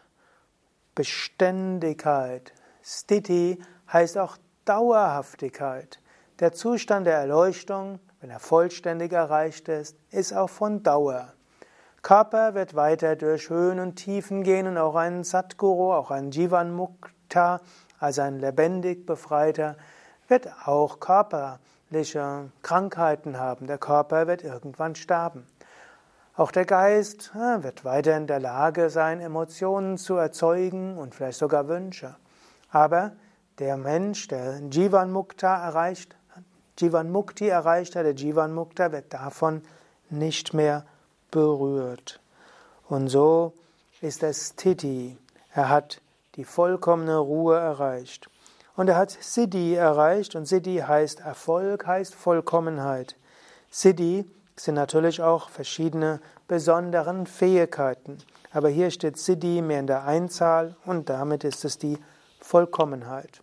Beständigkeit. 0.96 2.54
Sthiti 2.82 3.62
heißt 3.92 4.18
auch 4.18 4.38
Dauerhaftigkeit. 4.66 6.00
Der 6.40 6.54
Zustand 6.54 7.06
der 7.06 7.18
Erleuchtung, 7.18 8.00
wenn 8.20 8.30
er 8.30 8.40
vollständig 8.40 9.12
erreicht 9.14 9.68
ist, 9.70 9.98
ist 10.12 10.34
auch 10.34 10.50
von 10.50 10.84
Dauer. 10.84 11.34
Körper 12.02 12.54
wird 12.54 12.76
weiter 12.76 13.16
durch 13.16 13.50
Höhen 13.50 13.80
und 13.80 13.96
Tiefen 13.96 14.44
gehen 14.44 14.68
und 14.68 14.78
auch 14.78 14.96
ein 14.96 15.24
Satguru, 15.24 15.94
auch 15.94 16.12
ein 16.12 16.32
Jivan 16.32 16.72
Mukta, 16.74 17.62
also 18.00 18.22
ein 18.22 18.40
lebendig 18.40 19.06
Befreiter, 19.06 19.76
wird 20.28 20.48
auch 20.66 21.00
körperliche 21.00 22.52
Krankheiten 22.62 23.40
haben. 23.40 23.68
Der 23.68 23.78
Körper 23.78 24.28
wird 24.28 24.44
irgendwann 24.44 24.96
sterben. 24.96 25.48
Auch 26.38 26.52
der 26.52 26.66
Geist 26.66 27.34
wird 27.34 27.86
weiter 27.86 28.18
in 28.18 28.28
der 28.28 28.42
Lage 28.42 28.90
sein, 28.90 29.22
Emotionen 29.22 29.98
zu 29.98 30.16
erzeugen 30.16 30.98
und 30.98 31.16
vielleicht 31.16 31.40
sogar 31.40 31.70
Wünsche. 31.70 32.16
Aber 32.72 33.14
der 33.60 33.78
Mensch, 33.78 34.28
der 34.28 34.60
Jivan 34.70 35.14
Mukta 35.14 35.66
erreicht, 35.66 36.14
Jivan 36.78 37.10
Mukti 37.10 37.48
erreicht 37.48 37.96
hat, 37.96 38.06
der 38.06 38.16
Jivan 38.16 38.54
Mukta 38.54 38.92
wird 38.92 39.14
davon 39.14 39.62
nicht 40.10 40.54
mehr 40.54 40.86
berührt. 41.32 42.20
Und 42.90 43.08
so 43.08 43.54
ist 44.02 44.22
der 44.22 44.34
Sthiti. 44.34 45.18
Er 45.54 45.70
hat 45.70 46.02
die 46.36 46.44
vollkommene 46.44 47.18
Ruhe 47.18 47.58
erreicht. 47.58 48.30
Und 48.76 48.90
er 48.90 48.98
hat 48.98 49.12
Siddhi 49.12 49.76
erreicht 49.76 50.36
und 50.36 50.48
Siddhi 50.48 50.84
heißt 50.86 51.22
Erfolg, 51.22 51.88
heißt 51.88 52.14
Vollkommenheit. 52.14 53.16
Siddhi 53.72 54.26
sind 54.56 54.76
natürlich 54.76 55.22
auch 55.22 55.50
verschiedene 55.50 56.22
besonderen 56.48 57.28
Fähigkeiten. 57.28 58.18
Aber 58.52 58.70
hier 58.70 58.90
steht 58.90 59.18
Siddhi 59.18 59.62
mehr 59.62 59.80
in 59.82 59.88
der 59.88 60.06
Einzahl 60.06 60.76
und 60.86 61.10
damit 61.10 61.44
ist 61.44 61.66
es 61.66 61.78
die 61.78 61.98
Vollkommenheit. 62.40 63.42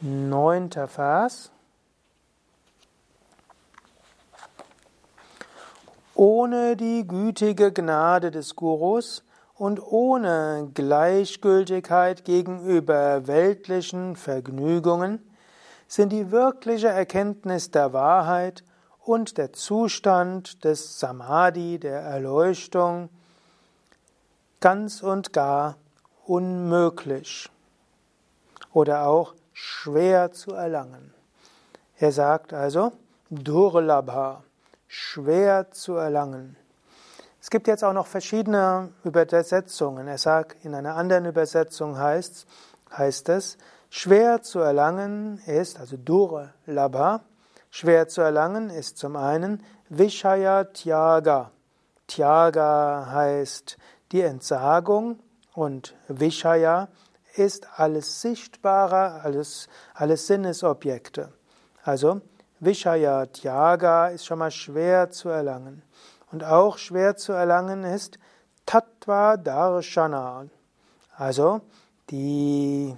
Neunter 0.00 0.86
Vers. 0.86 1.50
Ohne 6.14 6.76
die 6.76 7.06
gütige 7.06 7.72
Gnade 7.72 8.30
des 8.30 8.54
Gurus 8.54 9.24
und 9.54 9.80
ohne 9.82 10.70
Gleichgültigkeit 10.74 12.24
gegenüber 12.24 13.26
weltlichen 13.26 14.14
Vergnügungen 14.14 15.27
sind 15.88 16.10
die 16.10 16.30
wirkliche 16.30 16.88
Erkenntnis 16.88 17.70
der 17.70 17.92
Wahrheit 17.92 18.62
und 19.00 19.38
der 19.38 19.52
Zustand 19.54 20.62
des 20.64 21.00
Samadhi, 21.00 21.78
der 21.78 22.00
Erleuchtung, 22.00 23.08
ganz 24.60 25.02
und 25.02 25.32
gar 25.32 25.76
unmöglich 26.26 27.50
oder 28.72 29.06
auch 29.06 29.34
schwer 29.54 30.30
zu 30.30 30.52
erlangen. 30.52 31.14
Er 31.96 32.12
sagt 32.12 32.52
also, 32.52 32.92
Durlabha, 33.30 34.44
schwer 34.86 35.70
zu 35.70 35.94
erlangen. 35.94 36.56
Es 37.40 37.50
gibt 37.50 37.66
jetzt 37.66 37.82
auch 37.82 37.92
noch 37.92 38.06
verschiedene 38.06 38.90
Übersetzungen. 39.04 40.06
Er 40.06 40.18
sagt, 40.18 40.64
in 40.64 40.74
einer 40.74 40.96
anderen 40.96 41.24
Übersetzung 41.24 41.98
heißt, 41.98 42.46
heißt 42.96 43.30
es, 43.30 43.56
schwer 43.90 44.42
zu 44.42 44.60
erlangen 44.60 45.38
ist, 45.46 45.78
also 45.78 45.96
Durlabha, 45.96 47.22
schwer 47.70 48.08
zu 48.08 48.20
erlangen 48.20 48.70
ist 48.70 48.98
zum 48.98 49.16
einen 49.16 49.62
Vishaya 49.88 50.64
Tyaga. 50.64 51.50
Tyaga 52.06 53.08
heißt 53.12 53.76
die 54.12 54.22
Entsagung 54.22 55.18
und 55.54 55.94
Vishaya 56.08 56.88
ist 57.34 57.68
alles 57.76 58.20
Sichtbare, 58.20 59.20
alles, 59.22 59.68
alles 59.94 60.26
Sinnesobjekte. 60.26 61.32
Also 61.84 62.20
Vishaya 62.60 63.26
Tyaga 63.26 64.08
ist 64.08 64.26
schon 64.26 64.38
mal 64.38 64.50
schwer 64.50 65.10
zu 65.10 65.28
erlangen. 65.28 65.82
Und 66.32 66.44
auch 66.44 66.78
schwer 66.78 67.16
zu 67.16 67.32
erlangen 67.32 67.84
ist 67.84 68.18
Tattva 68.66 69.38
Darshana, 69.38 70.46
also 71.16 71.62
die 72.10 72.94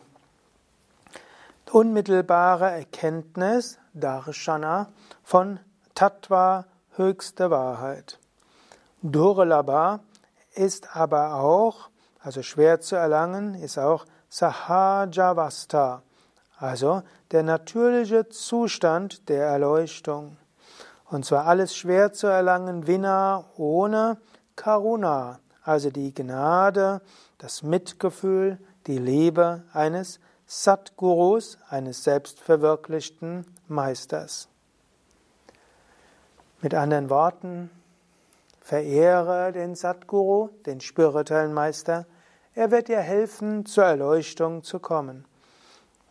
unmittelbare 1.70 2.70
Erkenntnis 2.70 3.78
Darshana 3.94 4.88
von 5.22 5.60
Tattva 5.94 6.66
höchste 6.96 7.50
Wahrheit. 7.50 8.18
Durlabha 9.02 10.00
ist 10.54 10.96
aber 10.96 11.34
auch, 11.34 11.88
also 12.20 12.42
schwer 12.42 12.80
zu 12.80 12.96
erlangen, 12.96 13.54
ist 13.54 13.78
auch 13.78 14.04
Sahajavasta, 14.28 16.02
also 16.58 17.02
der 17.30 17.42
natürliche 17.42 18.28
Zustand 18.28 19.28
der 19.28 19.46
Erleuchtung. 19.46 20.36
Und 21.06 21.24
zwar 21.24 21.46
alles 21.46 21.74
schwer 21.74 22.12
zu 22.12 22.26
erlangen, 22.26 22.86
Vina 22.86 23.46
ohne 23.56 24.18
Karuna, 24.54 25.40
also 25.62 25.90
die 25.90 26.14
Gnade, 26.14 27.00
das 27.38 27.62
Mitgefühl, 27.62 28.58
die 28.86 28.98
Liebe 28.98 29.64
eines 29.72 30.20
Satgurus, 30.52 31.58
eines 31.68 32.02
selbstverwirklichten 32.02 33.46
Meisters. 33.68 34.48
Mit 36.60 36.74
anderen 36.74 37.08
Worten, 37.08 37.70
verehre 38.60 39.52
den 39.52 39.76
Satguru, 39.76 40.48
den 40.66 40.80
spirituellen 40.80 41.54
Meister, 41.54 42.04
er 42.56 42.72
wird 42.72 42.88
dir 42.88 42.98
helfen, 42.98 43.64
zur 43.64 43.84
Erleuchtung 43.84 44.64
zu 44.64 44.80
kommen. 44.80 45.24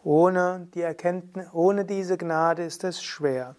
Ohne, 0.06 0.70
die 0.74 0.84
Erkenntnis, 0.84 1.48
ohne 1.52 1.84
diese 1.84 2.18
Gnade 2.18 2.64
ist 2.64 2.86
es 2.86 3.04
schwer. 3.04 3.58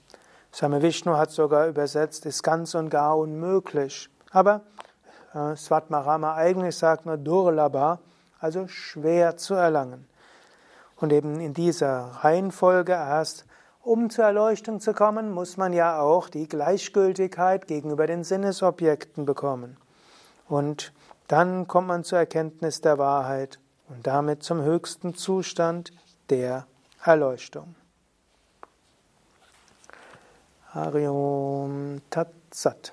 Swami 0.50 0.80
Vishnu 0.80 1.14
hat 1.14 1.30
sogar 1.30 1.68
übersetzt, 1.68 2.24
ist 2.24 2.42
ganz 2.42 2.74
und 2.74 2.88
gar 2.88 3.18
unmöglich. 3.18 4.08
Aber 4.30 4.62
äh, 5.34 5.54
Svatmarama 5.56 6.36
eigentlich 6.36 6.78
sagt 6.78 7.04
nur 7.04 7.18
Durlabha, 7.18 7.98
also 8.38 8.66
schwer 8.66 9.36
zu 9.36 9.52
erlangen. 9.52 10.06
Und 11.00 11.12
eben 11.12 11.40
in 11.40 11.54
dieser 11.54 12.10
Reihenfolge 12.22 12.92
erst, 12.92 13.46
um 13.82 14.10
zur 14.10 14.26
Erleuchtung 14.26 14.80
zu 14.80 14.92
kommen, 14.92 15.30
muss 15.30 15.56
man 15.56 15.72
ja 15.72 16.00
auch 16.00 16.28
die 16.28 16.46
Gleichgültigkeit 16.46 17.66
gegenüber 17.66 18.06
den 18.06 18.24
Sinnesobjekten 18.24 19.24
bekommen. 19.24 19.78
Und 20.48 20.92
dann 21.28 21.66
kommt 21.66 21.88
man 21.88 22.04
zur 22.04 22.18
Erkenntnis 22.18 22.82
der 22.82 22.98
Wahrheit 22.98 23.58
und 23.88 24.06
damit 24.06 24.42
zum 24.42 24.62
höchsten 24.62 25.14
Zustand 25.14 25.92
der 26.28 26.66
Erleuchtung. 27.02 27.74
Hariom 30.74 32.02
Tatsat. 32.10 32.92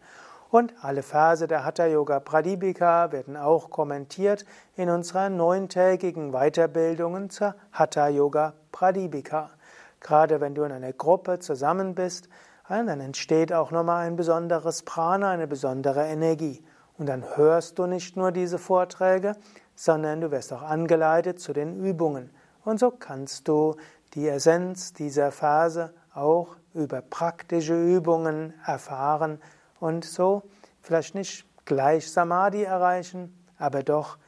Und 0.50 0.74
alle 0.82 1.04
Verse 1.04 1.46
der 1.46 1.64
Hatha 1.64 1.86
Yoga 1.86 2.18
Pradipika 2.18 3.12
werden 3.12 3.36
auch 3.36 3.70
kommentiert 3.70 4.44
in 4.74 4.90
unserer 4.90 5.28
neuntägigen 5.28 6.32
Weiterbildungen 6.32 7.30
zur 7.30 7.54
Hatha 7.70 8.08
Yoga 8.08 8.54
Pradipika. 8.72 9.50
Gerade 10.00 10.40
wenn 10.40 10.56
du 10.56 10.64
in 10.64 10.72
einer 10.72 10.92
Gruppe 10.92 11.38
zusammen 11.38 11.94
bist, 11.94 12.28
dann 12.68 13.00
entsteht 13.00 13.52
auch 13.52 13.70
nochmal 13.70 14.06
ein 14.06 14.16
besonderes 14.16 14.82
Prana, 14.82 15.30
eine 15.30 15.46
besondere 15.46 16.06
Energie. 16.06 16.64
Und 16.98 17.06
dann 17.06 17.24
hörst 17.36 17.78
du 17.78 17.86
nicht 17.86 18.16
nur 18.16 18.32
diese 18.32 18.58
Vorträge, 18.58 19.36
sondern 19.76 20.20
du 20.20 20.32
wirst 20.32 20.52
auch 20.52 20.62
angeleitet 20.62 21.38
zu 21.38 21.52
den 21.52 21.76
Übungen. 21.84 22.30
Und 22.64 22.80
so 22.80 22.90
kannst 22.90 23.46
du 23.46 23.76
die 24.14 24.28
Essenz 24.28 24.92
dieser 24.92 25.30
Phase 25.30 25.94
auch 26.12 26.56
über 26.74 27.02
praktische 27.02 27.80
Übungen 27.80 28.52
erfahren 28.66 29.40
und 29.80 30.04
so 30.04 30.42
vielleicht 30.82 31.14
nicht 31.14 31.44
gleich 31.64 32.10
Samadhi 32.10 32.62
erreichen, 32.62 33.34
aber 33.58 33.82
doch 33.82 34.18